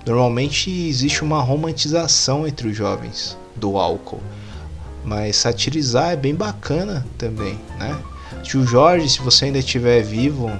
Normalmente 0.05 0.69
existe 0.69 1.23
uma 1.23 1.41
romantização 1.41 2.47
entre 2.47 2.67
os 2.67 2.77
jovens 2.77 3.37
do 3.55 3.77
álcool. 3.77 4.21
Mas 5.03 5.37
satirizar 5.37 6.11
é 6.11 6.15
bem 6.15 6.35
bacana 6.35 7.05
também, 7.17 7.59
né? 7.77 7.97
Tio 8.43 8.65
Jorge, 8.65 9.09
se 9.09 9.21
você 9.21 9.45
ainda 9.45 9.59
estiver 9.59 10.01
vivo 10.01 10.51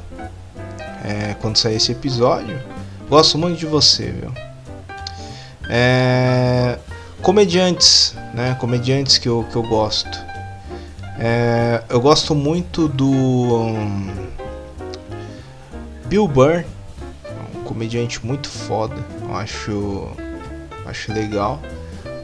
é, 1.03 1.35
quando 1.39 1.57
sair 1.57 1.75
esse 1.75 1.91
episódio, 1.91 2.59
gosto 3.09 3.37
muito 3.37 3.57
de 3.57 3.65
você, 3.65 4.11
viu? 4.11 4.33
É, 5.69 6.77
Comediantes, 7.21 8.15
né? 8.33 8.55
Comediantes 8.59 9.17
que 9.17 9.27
eu, 9.27 9.45
que 9.51 9.55
eu 9.55 9.63
gosto. 9.63 10.28
É, 11.19 11.83
eu 11.89 11.99
gosto 11.99 12.33
muito 12.33 12.87
do 12.87 13.09
um, 13.09 14.09
Bill 16.05 16.27
Burr, 16.27 16.63
um 17.55 17.63
comediante 17.63 18.25
muito 18.25 18.49
foda. 18.49 18.95
Eu 19.21 19.35
acho, 19.35 20.07
acho 20.85 21.13
legal, 21.13 21.61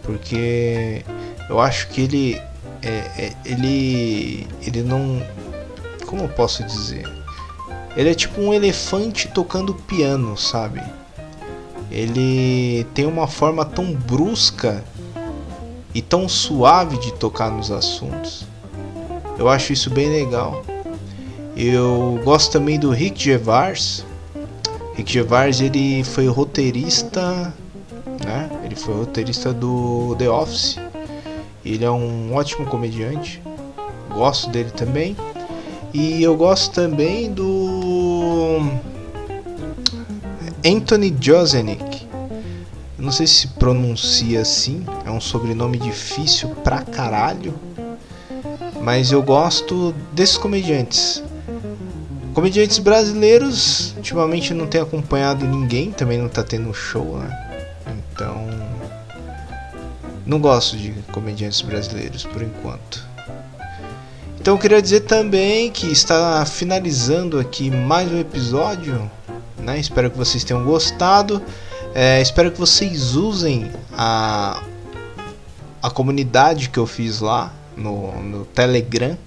porque 0.04 1.04
eu 1.50 1.60
acho 1.60 1.90
que 1.90 2.02
ele, 2.02 2.42
é, 2.82 2.90
é, 2.90 3.34
ele, 3.44 4.48
ele 4.62 4.82
não, 4.82 5.22
como 6.06 6.24
eu 6.24 6.30
posso 6.30 6.64
dizer? 6.64 7.06
Ele 7.98 8.10
é 8.10 8.16
tipo 8.16 8.42
um 8.42 8.54
elefante 8.54 9.28
tocando 9.28 9.74
piano, 9.74 10.38
sabe? 10.38 10.82
ele 11.96 12.86
tem 12.94 13.06
uma 13.06 13.26
forma 13.26 13.64
tão 13.64 13.94
brusca 13.94 14.84
e 15.94 16.02
tão 16.02 16.28
suave 16.28 16.98
de 17.00 17.14
tocar 17.14 17.50
nos 17.50 17.72
assuntos. 17.72 18.46
Eu 19.38 19.50
acho 19.50 19.74
isso 19.74 19.90
bem 19.90 20.10
legal. 20.10 20.64
Eu 21.56 22.20
gosto 22.24 22.52
também 22.52 22.80
do 22.80 22.90
Rick 22.90 23.24
Gervais. 23.24 24.06
Rick 24.96 25.12
Gervais 25.12 25.62
ele 25.62 26.04
foi 26.04 26.28
roteirista, 26.28 27.54
né? 28.26 28.50
Ele 28.64 28.76
foi 28.76 28.94
roteirista 28.94 29.54
do 29.54 30.16
The 30.18 30.30
Office. 30.30 30.78
Ele 31.64 31.84
é 31.84 31.92
um 31.92 32.34
ótimo 32.34 32.66
comediante. 32.66 33.42
Gosto 34.14 34.50
dele 34.50 34.72
também. 34.72 35.16
E 35.94 36.22
eu 36.22 36.36
gosto 36.36 36.74
também 36.74 37.32
do 37.32 38.60
Anthony 40.66 41.16
Josenick. 41.20 42.06
Não 42.98 43.12
sei 43.12 43.28
se 43.28 43.48
pronuncia 43.50 44.42
assim, 44.42 44.86
é 45.06 45.12
um 45.12 45.22
sobrenome 45.22 45.78
difícil 45.78 46.50
pra 46.64 46.82
caralho. 46.82 47.54
Mas 48.86 49.12
eu 49.12 49.24
gosto 49.24 49.96
desses 50.14 50.38
comediantes. 50.38 51.24
Comediantes 52.36 52.78
brasileiros, 52.78 53.96
ultimamente 53.98 54.54
não 54.54 54.68
tenho 54.68 54.84
acompanhado 54.84 55.44
ninguém, 55.46 55.92
também 55.92 56.20
não 56.20 56.30
tá 56.30 56.44
tendo 56.44 56.72
show, 56.72 57.18
né? 57.18 57.64
Então. 58.14 58.48
Não 60.24 60.40
gosto 60.40 60.78
de 60.78 60.92
comediantes 61.12 61.62
brasileiros 61.62 62.26
por 62.26 62.44
enquanto. 62.44 63.04
Então 64.40 64.54
eu 64.54 64.60
queria 64.60 64.82
dizer 64.82 65.02
também 65.02 65.72
que 65.72 65.88
está 65.88 66.46
finalizando 66.46 67.40
aqui 67.40 67.72
mais 67.72 68.12
um 68.12 68.20
episódio 68.20 69.10
né? 69.66 69.80
Espero 69.80 70.12
que 70.12 70.18
vocês 70.18 70.44
tenham 70.44 70.64
gostado. 70.64 71.42
É, 71.94 72.22
espero 72.22 72.52
que 72.52 72.60
vocês 72.60 73.16
usem 73.16 73.72
a, 73.98 74.62
a 75.82 75.90
comunidade 75.90 76.70
que 76.70 76.78
eu 76.78 76.86
fiz 76.86 77.20
lá 77.20 77.52
no, 77.76 78.22
no 78.22 78.46
Telegram. 78.46 79.18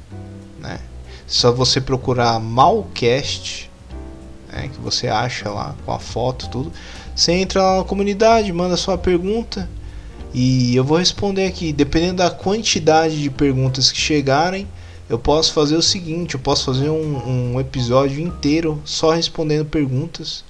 Né? 0.59 0.81
Só 1.27 1.53
você 1.53 1.81
procurar 1.81 2.39
Malcast, 2.41 3.71
né, 4.51 4.69
que 4.69 4.81
você 4.81 5.09
acha 5.09 5.51
lá 5.51 5.75
com 5.85 5.93
a 5.93 5.99
foto 5.99 6.49
tudo. 6.49 6.73
Você 7.15 7.33
entra 7.33 7.63
lá 7.63 7.77
na 7.79 7.85
comunidade, 7.85 8.53
manda 8.53 8.77
sua 8.77 8.97
pergunta 8.97 9.69
e 10.33 10.75
eu 10.77 10.85
vou 10.85 10.99
responder 10.99 11.47
aqui. 11.47 11.73
Dependendo 11.73 12.17
da 12.17 12.31
quantidade 12.31 13.21
de 13.21 13.31
perguntas 13.31 13.91
que 13.91 13.99
chegarem, 13.99 14.67
eu 15.09 15.19
posso 15.19 15.53
fazer 15.53 15.77
o 15.77 15.83
seguinte: 15.83 16.35
eu 16.35 16.41
posso 16.41 16.67
fazer 16.67 16.91
um, 16.91 17.55
um 17.55 17.61
episódio 17.61 18.21
inteiro 18.21 18.81
só 18.85 19.11
respondendo 19.11 19.65
perguntas 19.65 20.45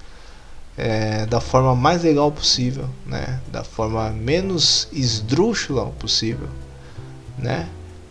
é, 0.77 1.27
da 1.27 1.41
forma 1.41 1.75
mais 1.75 2.03
legal 2.03 2.31
possível, 2.31 2.89
né? 3.07 3.41
Da 3.51 3.65
forma 3.65 4.11
menos 4.11 4.89
esdrúxula 4.93 5.87
possível, 5.99 6.49
né? 7.37 7.69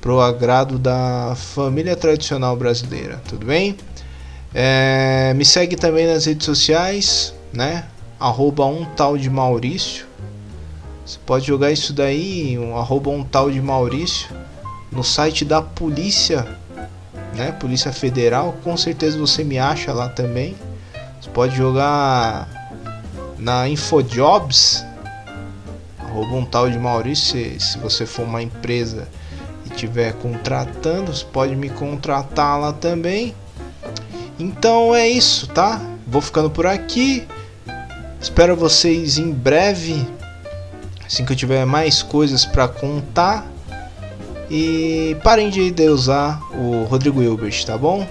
Pro 0.08 0.22
agrado 0.22 0.80
da 0.80 1.36
família 1.36 1.94
tradicional 1.94 2.56
brasileira, 2.56 3.22
tudo 3.28 3.46
bem? 3.46 3.76
É, 4.56 5.34
me 5.36 5.44
segue 5.44 5.76
também 5.76 6.08
nas 6.08 6.24
redes 6.24 6.46
sociais, 6.46 7.34
né? 7.52 7.84
Arroba 8.18 8.66
um 8.68 8.86
tal 8.86 9.18
de 9.18 9.30
Maurício. 9.30 10.06
Você 11.06 11.20
pode 11.26 11.46
jogar 11.46 11.74
isso 11.74 11.92
daí, 11.92 12.58
um 12.58 12.78
arroba 12.78 13.10
um 13.10 13.22
tal 13.22 13.52
de 13.52 13.62
Maurício 13.62 14.30
no 14.94 15.04
site 15.04 15.44
da 15.44 15.62
polícia, 15.62 16.48
né? 17.36 17.52
Polícia 17.52 17.92
Federal, 17.92 18.56
com 18.64 18.78
certeza 18.78 19.20
você 19.20 19.44
me 19.44 19.60
acha 19.60 19.92
lá 19.92 20.08
também. 20.08 20.56
Você 21.20 21.30
pode 21.32 21.54
jogar 21.54 22.48
na 23.38 23.68
Infojobs, 23.68 24.86
arroba 26.00 26.34
um 26.34 26.46
tal 26.46 26.70
de 26.70 26.80
Maurício, 26.80 27.60
se, 27.60 27.60
se 27.60 27.78
você 27.78 28.06
for 28.06 28.24
uma 28.24 28.42
empresa 28.42 29.06
estiver 29.78 30.14
contratando, 30.14 31.14
você 31.14 31.24
pode 31.26 31.56
me 31.56 31.70
contratar 31.70 32.60
lá 32.60 32.74
também. 32.74 33.34
Então 34.40 34.94
é 34.94 35.08
isso, 35.08 35.48
tá? 35.48 35.80
Vou 36.06 36.22
ficando 36.22 36.50
por 36.50 36.66
aqui. 36.66 37.28
Espero 38.20 38.56
vocês 38.56 39.18
em 39.18 39.32
breve, 39.32 40.06
assim 41.06 41.24
que 41.24 41.32
eu 41.32 41.38
tiver 41.38 41.66
mais 41.66 42.02
coisas 42.02 42.46
para 42.46 42.68
contar. 42.68 43.46
E 44.50 45.16
parem 45.24 45.50
de 45.50 45.74
usar 45.84 46.42
o 46.54 46.84
Rodrigo 46.86 47.22
Hilbert, 47.22 47.66
tá 47.66 47.78
bom? 47.78 48.08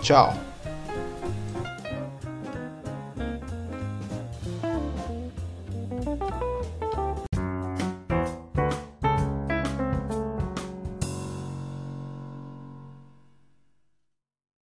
Tchau. 0.00 0.51